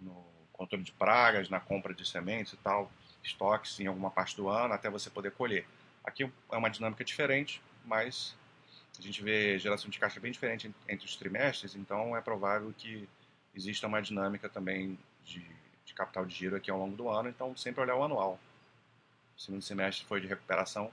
no, 0.00 0.24
controle 0.52 0.84
de 0.84 0.92
pragas, 0.92 1.48
na 1.48 1.58
compra 1.58 1.92
de 1.92 2.06
sementes 2.06 2.52
e 2.52 2.56
tal, 2.58 2.90
estoques 3.22 3.78
em 3.80 3.86
alguma 3.86 4.10
parte 4.10 4.36
do 4.36 4.48
ano, 4.48 4.72
até 4.72 4.88
você 4.88 5.10
poder 5.10 5.32
colher. 5.32 5.66
Aqui 6.04 6.24
é 6.24 6.56
uma 6.56 6.70
dinâmica 6.70 7.04
diferente, 7.04 7.60
mas 7.84 8.36
a 8.98 9.02
gente 9.02 9.22
vê 9.22 9.58
geração 9.58 9.90
de 9.90 9.98
caixa 9.98 10.20
bem 10.20 10.30
diferente 10.30 10.72
entre 10.88 11.06
os 11.06 11.16
trimestres, 11.16 11.74
então 11.74 12.16
é 12.16 12.20
provável 12.20 12.72
que 12.76 13.08
exista 13.54 13.86
uma 13.86 14.00
dinâmica 14.00 14.48
também 14.48 14.98
de 15.24 15.44
de 15.84 15.94
capital 15.94 16.24
de 16.24 16.34
giro 16.34 16.56
aqui 16.56 16.70
ao 16.70 16.78
longo 16.78 16.96
do 16.96 17.08
ano, 17.08 17.28
então 17.28 17.56
sempre 17.56 17.80
olhar 17.80 17.96
o 17.96 18.02
anual. 18.02 18.38
O 19.36 19.40
segundo 19.40 19.62
semestre 19.62 20.06
foi 20.06 20.20
de 20.20 20.26
recuperação 20.26 20.90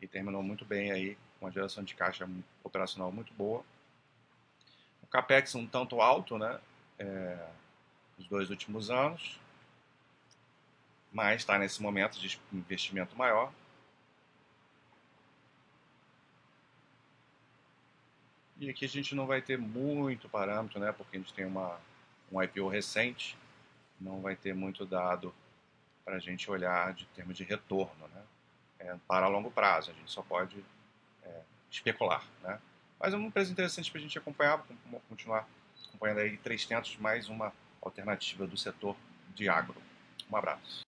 e 0.00 0.06
terminou 0.06 0.42
muito 0.42 0.64
bem 0.64 0.90
aí, 0.92 1.16
com 1.38 1.46
uma 1.46 1.52
geração 1.52 1.82
de 1.82 1.94
caixa 1.94 2.28
operacional 2.62 3.10
muito 3.10 3.32
boa. 3.34 3.64
O 5.02 5.06
capex 5.06 5.54
um 5.54 5.66
tanto 5.66 6.00
alto, 6.00 6.38
né? 6.38 6.60
É, 6.98 7.48
os 8.18 8.26
dois 8.26 8.50
últimos 8.50 8.90
anos, 8.90 9.38
mas 11.12 11.42
está 11.42 11.58
nesse 11.58 11.82
momento 11.82 12.18
de 12.18 12.40
investimento 12.52 13.16
maior. 13.16 13.52
E 18.58 18.70
aqui 18.70 18.86
a 18.86 18.88
gente 18.88 19.14
não 19.14 19.26
vai 19.26 19.42
ter 19.42 19.58
muito 19.58 20.28
parâmetro, 20.28 20.80
né? 20.80 20.90
Porque 20.92 21.16
a 21.16 21.20
gente 21.20 21.32
tem 21.34 21.44
uma, 21.44 21.78
um 22.32 22.42
IPO 22.42 22.68
recente 22.68 23.36
não 24.00 24.20
vai 24.20 24.36
ter 24.36 24.54
muito 24.54 24.84
dado 24.84 25.34
para 26.04 26.16
a 26.16 26.18
gente 26.18 26.50
olhar 26.50 26.92
de 26.92 27.06
termos 27.06 27.36
de 27.36 27.44
retorno, 27.44 28.08
né? 28.08 28.22
É, 28.78 28.96
para 29.08 29.26
longo 29.28 29.50
prazo, 29.50 29.90
a 29.90 29.94
gente 29.94 30.10
só 30.10 30.22
pode 30.22 30.62
é, 31.22 31.40
especular, 31.70 32.24
né? 32.42 32.60
Mas 32.98 33.12
é 33.12 33.16
uma 33.16 33.26
empresa 33.26 33.50
interessante 33.50 33.90
para 33.90 33.98
a 33.98 34.02
gente 34.02 34.18
acompanhar, 34.18 34.64
continuar 35.08 35.48
acompanhando 35.88 36.18
aí 36.18 36.36
300, 36.36 36.96
mais 36.98 37.28
uma 37.28 37.52
alternativa 37.80 38.46
do 38.46 38.56
setor 38.56 38.96
de 39.34 39.48
agro. 39.48 39.80
Um 40.30 40.36
abraço. 40.36 40.84